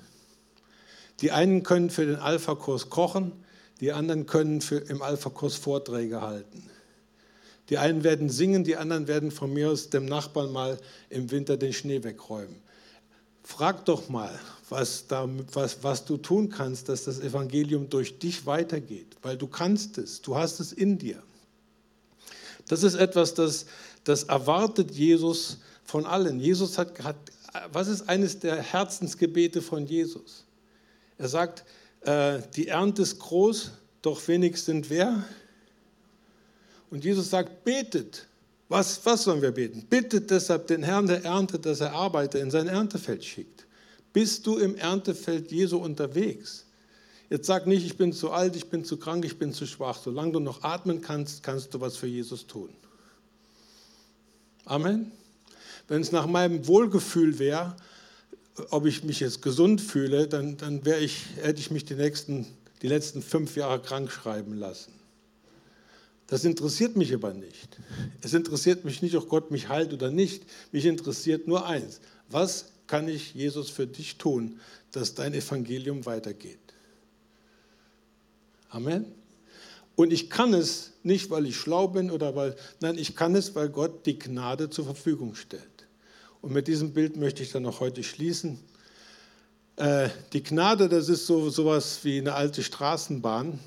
Die 1.21 1.31
einen 1.31 1.63
können 1.63 1.89
für 1.89 2.05
den 2.05 2.17
Alpha-Kurs 2.17 2.89
kochen, 2.89 3.31
die 3.79 3.91
anderen 3.91 4.25
können 4.25 4.61
für, 4.61 4.77
im 4.77 5.01
Alpha-Kurs 5.01 5.55
Vorträge 5.55 6.21
halten. 6.21 6.63
Die 7.69 7.77
einen 7.77 8.03
werden 8.03 8.29
singen, 8.29 8.63
die 8.63 8.77
anderen 8.77 9.07
werden 9.07 9.31
von 9.31 9.53
mir 9.53 9.71
aus 9.71 9.89
dem 9.89 10.05
Nachbarn 10.05 10.51
mal 10.51 10.77
im 11.09 11.29
Winter 11.31 11.57
den 11.57 11.73
Schnee 11.73 12.03
wegräumen. 12.03 12.55
Frag 13.43 13.85
doch 13.85 14.09
mal, 14.09 14.37
was, 14.69 15.07
da, 15.07 15.27
was, 15.53 15.83
was 15.83 16.05
du 16.05 16.17
tun 16.17 16.49
kannst, 16.49 16.89
dass 16.89 17.05
das 17.05 17.19
Evangelium 17.19 17.89
durch 17.89 18.19
dich 18.19 18.45
weitergeht, 18.45 19.15
weil 19.21 19.37
du 19.37 19.47
kannst 19.47 19.97
es, 19.97 20.21
du 20.21 20.35
hast 20.35 20.59
es 20.59 20.73
in 20.73 20.97
dir. 20.97 21.21
Das 22.67 22.83
ist 22.83 22.95
etwas, 22.95 23.33
das, 23.33 23.65
das 24.03 24.23
erwartet 24.23 24.91
Jesus 24.91 25.57
von 25.83 26.05
allen. 26.05 26.39
Jesus 26.39 26.77
hat, 26.77 27.01
hat, 27.03 27.15
was 27.71 27.87
ist 27.87 28.07
eines 28.09 28.39
der 28.39 28.61
Herzensgebete 28.61 29.61
von 29.61 29.85
Jesus? 29.85 30.43
Er 31.17 31.27
sagt, 31.27 31.65
äh, 32.01 32.39
die 32.55 32.67
Ernte 32.67 33.01
ist 33.01 33.19
groß, 33.19 33.71
doch 34.01 34.25
wenig 34.27 34.61
sind 34.61 34.89
wer? 34.89 35.23
Und 36.89 37.03
Jesus 37.03 37.29
sagt, 37.29 37.63
betet. 37.63 38.27
Was, 38.69 39.05
was 39.05 39.23
sollen 39.23 39.41
wir 39.41 39.51
beten? 39.51 39.85
Bittet 39.89 40.29
deshalb 40.29 40.67
den 40.67 40.83
Herrn 40.83 41.07
der 41.07 41.23
Ernte, 41.23 41.57
dass 41.57 41.79
er 41.79 41.93
Arbeiter 41.93 42.39
in 42.41 42.51
sein 42.51 42.67
Erntefeld 42.67 43.23
schickt. 43.23 43.65
Bist 44.11 44.45
du 44.45 44.57
im 44.57 44.75
Erntefeld 44.75 45.51
Jesu 45.51 45.77
unterwegs? 45.77 46.65
Jetzt 47.29 47.47
sag 47.47 47.67
nicht, 47.67 47.85
ich 47.85 47.97
bin 47.97 48.13
zu 48.13 48.31
alt, 48.31 48.55
ich 48.55 48.69
bin 48.69 48.83
zu 48.83 48.97
krank, 48.97 49.25
ich 49.25 49.37
bin 49.37 49.53
zu 49.53 49.65
schwach. 49.65 49.99
Solange 50.01 50.33
du 50.33 50.39
noch 50.39 50.63
atmen 50.63 51.01
kannst, 51.01 51.43
kannst 51.43 51.73
du 51.73 51.79
was 51.79 51.97
für 51.97 52.07
Jesus 52.07 52.47
tun. 52.47 52.69
Amen. 54.65 55.11
Wenn 55.87 56.01
es 56.01 56.11
nach 56.11 56.27
meinem 56.27 56.67
Wohlgefühl 56.67 57.39
wäre, 57.39 57.75
ob 58.69 58.85
ich 58.85 59.03
mich 59.03 59.19
jetzt 59.19 59.41
gesund 59.41 59.81
fühle, 59.81 60.27
dann, 60.27 60.57
dann 60.57 60.81
ich, 61.01 61.25
hätte 61.41 61.59
ich 61.59 61.71
mich 61.71 61.85
die, 61.85 61.95
nächsten, 61.95 62.47
die 62.81 62.87
letzten 62.87 63.21
fünf 63.21 63.55
Jahre 63.55 63.81
krank 63.81 64.11
schreiben 64.11 64.53
lassen. 64.53 64.91
Das 66.27 66.43
interessiert 66.43 66.97
mich 66.97 67.13
aber 67.13 67.33
nicht. 67.33 67.77
Es 68.21 68.33
interessiert 68.33 68.83
mich 68.83 69.01
nicht, 69.01 69.15
ob 69.15 69.29
Gott 69.29 69.49
mich 69.49 69.69
heilt 69.69 69.93
oder 69.93 70.11
nicht. 70.11 70.43
Mich 70.73 70.85
interessiert 70.85 71.47
nur 71.47 71.65
eins. 71.65 72.01
Was 72.29 72.65
kann 72.87 73.07
ich, 73.07 73.33
Jesus, 73.33 73.69
für 73.69 73.87
dich 73.87 74.17
tun, 74.17 74.59
dass 74.91 75.13
dein 75.13 75.33
Evangelium 75.33 76.05
weitergeht? 76.05 76.59
Amen. 78.69 79.05
Und 79.95 80.11
ich 80.11 80.29
kann 80.29 80.53
es 80.53 80.91
nicht, 81.01 81.29
weil 81.29 81.45
ich 81.45 81.55
schlau 81.55 81.87
bin 81.87 82.11
oder 82.11 82.35
weil, 82.35 82.55
nein, 82.81 82.97
ich 82.97 83.15
kann 83.15 83.33
es, 83.33 83.55
weil 83.55 83.69
Gott 83.69 84.05
die 84.05 84.19
Gnade 84.19 84.69
zur 84.69 84.85
Verfügung 84.85 85.33
stellt. 85.33 85.76
Und 86.41 86.53
mit 86.53 86.67
diesem 86.67 86.93
Bild 86.93 87.17
möchte 87.17 87.43
ich 87.43 87.51
dann 87.51 87.65
auch 87.65 87.79
heute 87.79 88.03
schließen. 88.03 88.59
Äh, 89.77 90.09
die 90.33 90.43
Gnade, 90.43 90.89
das 90.89 91.09
ist 91.09 91.27
so 91.27 91.49
sowas 91.49 91.99
wie 92.03 92.19
eine 92.19 92.33
alte 92.33 92.63
Straßenbahn. 92.63 93.59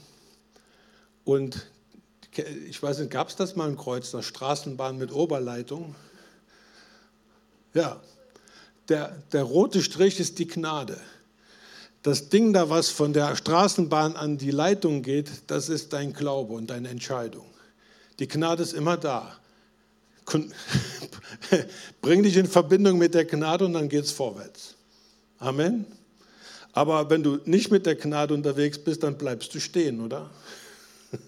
Und 1.24 1.66
ich 2.68 2.82
weiß 2.82 2.98
nicht, 2.98 3.10
gab 3.10 3.28
es 3.28 3.36
das 3.36 3.56
mal 3.56 3.68
in 3.68 3.76
Kreuz, 3.76 4.14
eine 4.14 4.22
Straßenbahn 4.22 4.98
mit 4.98 5.12
Oberleitung? 5.12 5.94
Ja, 7.74 8.00
der, 8.88 9.16
der 9.32 9.42
rote 9.42 9.82
Strich 9.82 10.18
ist 10.18 10.38
die 10.38 10.48
Gnade. 10.48 11.00
Das 12.02 12.28
Ding 12.30 12.52
da, 12.52 12.70
was 12.70 12.88
von 12.88 13.12
der 13.12 13.36
Straßenbahn 13.36 14.16
an 14.16 14.38
die 14.38 14.50
Leitung 14.50 15.02
geht, 15.02 15.30
das 15.48 15.68
ist 15.68 15.92
dein 15.92 16.12
Glaube 16.12 16.54
und 16.54 16.70
deine 16.70 16.88
Entscheidung. 16.88 17.46
Die 18.18 18.26
Gnade 18.26 18.62
ist 18.62 18.72
immer 18.72 18.96
da. 18.96 19.36
Bring 22.02 22.22
dich 22.22 22.36
in 22.36 22.46
Verbindung 22.46 22.98
mit 22.98 23.14
der 23.14 23.24
Gnade 23.24 23.64
und 23.64 23.72
dann 23.72 23.88
geht 23.88 24.04
es 24.04 24.12
vorwärts. 24.12 24.74
Amen. 25.38 25.86
Aber 26.72 27.10
wenn 27.10 27.22
du 27.22 27.38
nicht 27.44 27.70
mit 27.70 27.86
der 27.86 27.96
Gnade 27.96 28.34
unterwegs 28.34 28.78
bist, 28.78 29.02
dann 29.02 29.18
bleibst 29.18 29.54
du 29.54 29.60
stehen, 29.60 30.00
oder? 30.00 30.30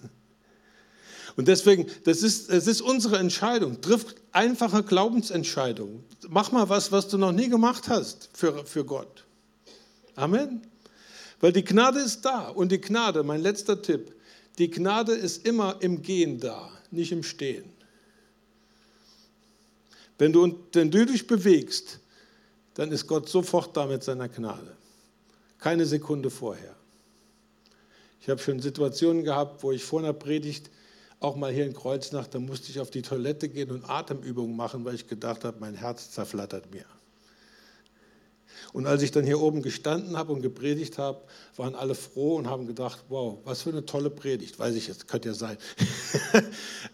Und 1.35 1.47
deswegen, 1.47 1.87
das 2.03 2.21
ist, 2.21 2.51
das 2.51 2.67
ist 2.67 2.81
unsere 2.81 3.17
Entscheidung. 3.17 3.81
Triff 3.81 4.05
einfache 4.31 4.83
Glaubensentscheidungen. 4.83 6.03
Mach 6.29 6.51
mal 6.51 6.69
was, 6.69 6.91
was 6.91 7.07
du 7.07 7.17
noch 7.17 7.31
nie 7.31 7.49
gemacht 7.49 7.89
hast 7.89 8.29
für, 8.33 8.65
für 8.65 8.85
Gott. 8.85 9.25
Amen. 10.15 10.61
Weil 11.39 11.51
die 11.51 11.63
Gnade 11.63 11.99
ist 11.99 12.21
da. 12.23 12.49
Und 12.49 12.71
die 12.71 12.79
Gnade, 12.79 13.23
mein 13.23 13.41
letzter 13.41 13.81
Tipp, 13.81 14.13
die 14.59 14.69
Gnade 14.69 15.13
ist 15.13 15.45
immer 15.47 15.77
im 15.79 16.03
Gehen 16.03 16.39
da, 16.39 16.69
nicht 16.91 17.11
im 17.11 17.23
Stehen. 17.23 17.65
Wenn 20.23 20.31
du, 20.31 21.05
dich 21.05 21.27
bewegst, 21.27 21.99
dann 22.75 22.93
ist 22.93 23.07
Gott 23.07 23.27
sofort 23.27 23.75
da 23.75 23.85
mit 23.85 24.05
seiner 24.05 24.29
Gnade. 24.29 24.77
Keine 25.59 25.85
Sekunde 25.85 26.29
vorher. 26.29 26.73
Ich 28.21 28.29
habe 28.29 28.39
schon 28.39 28.61
Situationen 28.61 29.25
gehabt, 29.25 29.63
wo 29.63 29.73
ich 29.73 29.83
vor 29.83 29.99
einer 29.99 30.13
Predigt 30.13 30.69
auch 31.19 31.35
mal 31.35 31.51
hier 31.51 31.65
in 31.65 31.73
Kreuznach, 31.73 32.27
da 32.27 32.39
musste 32.39 32.71
ich 32.71 32.79
auf 32.79 32.89
die 32.89 33.01
Toilette 33.01 33.49
gehen 33.49 33.69
und 33.69 33.83
Atemübungen 33.83 34.55
machen, 34.55 34.85
weil 34.85 34.95
ich 34.95 35.07
gedacht 35.07 35.43
habe, 35.43 35.57
mein 35.59 35.75
Herz 35.75 36.11
zerflattert 36.11 36.71
mir. 36.73 36.85
Und 38.71 38.87
als 38.87 39.01
ich 39.01 39.11
dann 39.11 39.25
hier 39.25 39.41
oben 39.41 39.61
gestanden 39.61 40.17
habe 40.17 40.31
und 40.31 40.41
gepredigt 40.41 40.97
habe, 40.97 41.21
waren 41.57 41.75
alle 41.75 41.95
froh 41.95 42.37
und 42.37 42.47
haben 42.47 42.65
gedacht, 42.65 43.03
wow, 43.09 43.39
was 43.43 43.63
für 43.63 43.71
eine 43.71 43.85
tolle 43.85 44.09
Predigt. 44.09 44.57
Weiß 44.57 44.75
ich 44.75 44.87
jetzt, 44.87 45.09
könnte 45.09 45.27
ja 45.29 45.33
sein. 45.33 45.57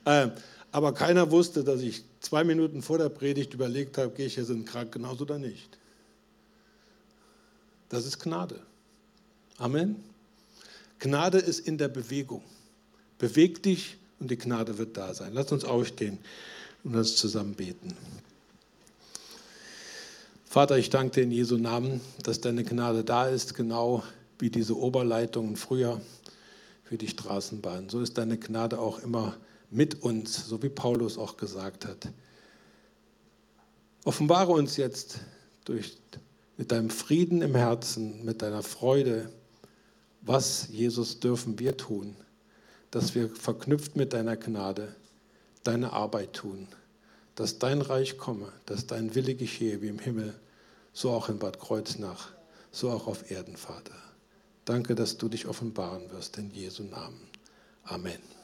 Aber 0.72 0.94
keiner 0.94 1.32
wusste, 1.32 1.64
dass 1.64 1.82
ich 1.82 2.04
zwei 2.20 2.44
Minuten 2.44 2.82
vor 2.82 2.98
der 2.98 3.10
Predigt 3.10 3.54
überlegt 3.54 3.98
habe, 3.98 4.12
gehe 4.12 4.28
ich 4.28 4.36
jetzt 4.36 4.50
in 4.50 4.58
den 4.58 4.66
Krankenhaus 4.66 5.20
oder 5.20 5.40
nicht. 5.40 5.78
Das 7.90 8.06
ist 8.06 8.20
Gnade. 8.20 8.60
Amen. 9.58 9.96
Gnade 11.00 11.40
ist 11.40 11.60
in 11.60 11.78
der 11.78 11.88
Bewegung. 11.88 12.44
Beweg 13.18 13.64
dich 13.64 13.98
und 14.20 14.30
die 14.30 14.38
Gnade 14.38 14.78
wird 14.78 14.96
da 14.96 15.14
sein. 15.14 15.34
Lass 15.34 15.52
uns 15.52 15.66
aufstehen 15.66 16.20
und 16.84 16.96
uns 16.96 17.16
zusammen 17.16 17.56
beten. 17.56 17.96
Vater, 20.46 20.78
ich 20.78 20.90
danke 20.90 21.16
dir 21.16 21.24
in 21.24 21.32
Jesu 21.32 21.58
Namen, 21.58 22.02
dass 22.24 22.42
deine 22.42 22.64
Gnade 22.64 23.04
da 23.04 23.28
ist, 23.28 23.54
genau 23.54 24.04
wie 24.40 24.50
diese 24.50 24.78
Oberleitungen 24.78 25.56
früher 25.58 26.02
für 26.84 26.98
die 26.98 27.08
Straßenbahn. 27.08 27.90
So 27.90 28.02
ist 28.02 28.18
deine 28.18 28.38
Gnade 28.38 28.80
auch 28.80 29.00
immer 29.00 29.36
mit 29.70 30.02
uns, 30.02 30.48
so 30.48 30.62
wie 30.64 30.70
Paulus 30.70 31.18
auch 31.18 31.38
gesagt 31.38 31.86
hat. 31.86 32.10
Offenbare 34.04 34.52
uns 34.52 34.78
jetzt 34.78 35.20
durch, 35.66 35.98
mit 36.58 36.72
deinem 36.72 36.90
Frieden 36.90 37.42
im 37.42 37.56
Herzen, 37.56 38.24
mit 38.26 38.42
deiner 38.42 38.64
Freude, 38.64 39.32
was, 40.22 40.68
Jesus, 40.70 41.20
dürfen 41.20 41.60
wir 41.60 41.78
tun 41.78 42.16
dass 42.92 43.16
wir 43.16 43.30
verknüpft 43.30 43.96
mit 43.96 44.14
deiner 44.14 44.38
Gnade 44.38 44.96
deine 45.64 45.94
Arbeit 45.94 46.34
tun, 46.34 46.68
dass 47.36 47.60
dein 47.60 47.82
Reich 47.82 48.18
komme, 48.18 48.52
dass 48.66 48.88
dein 48.88 49.14
Wille 49.14 49.36
geschehe 49.36 49.82
wie 49.82 49.90
im 49.90 50.00
Himmel, 50.00 50.34
so 50.94 51.12
auch 51.12 51.30
in 51.30 51.38
Bad 51.38 51.60
Kreuznach, 51.60 52.32
so 52.72 52.90
auch 52.90 53.08
auf 53.08 53.30
Erden, 53.30 53.58
Vater. 53.58 53.96
Danke, 54.66 54.96
dass 54.96 55.18
du 55.18 55.30
dich 55.30 55.48
offenbaren 55.48 56.10
wirst 56.12 56.38
in 56.38 56.52
Jesu 56.52 56.84
Namen. 56.84 57.22
Amen. 57.84 58.39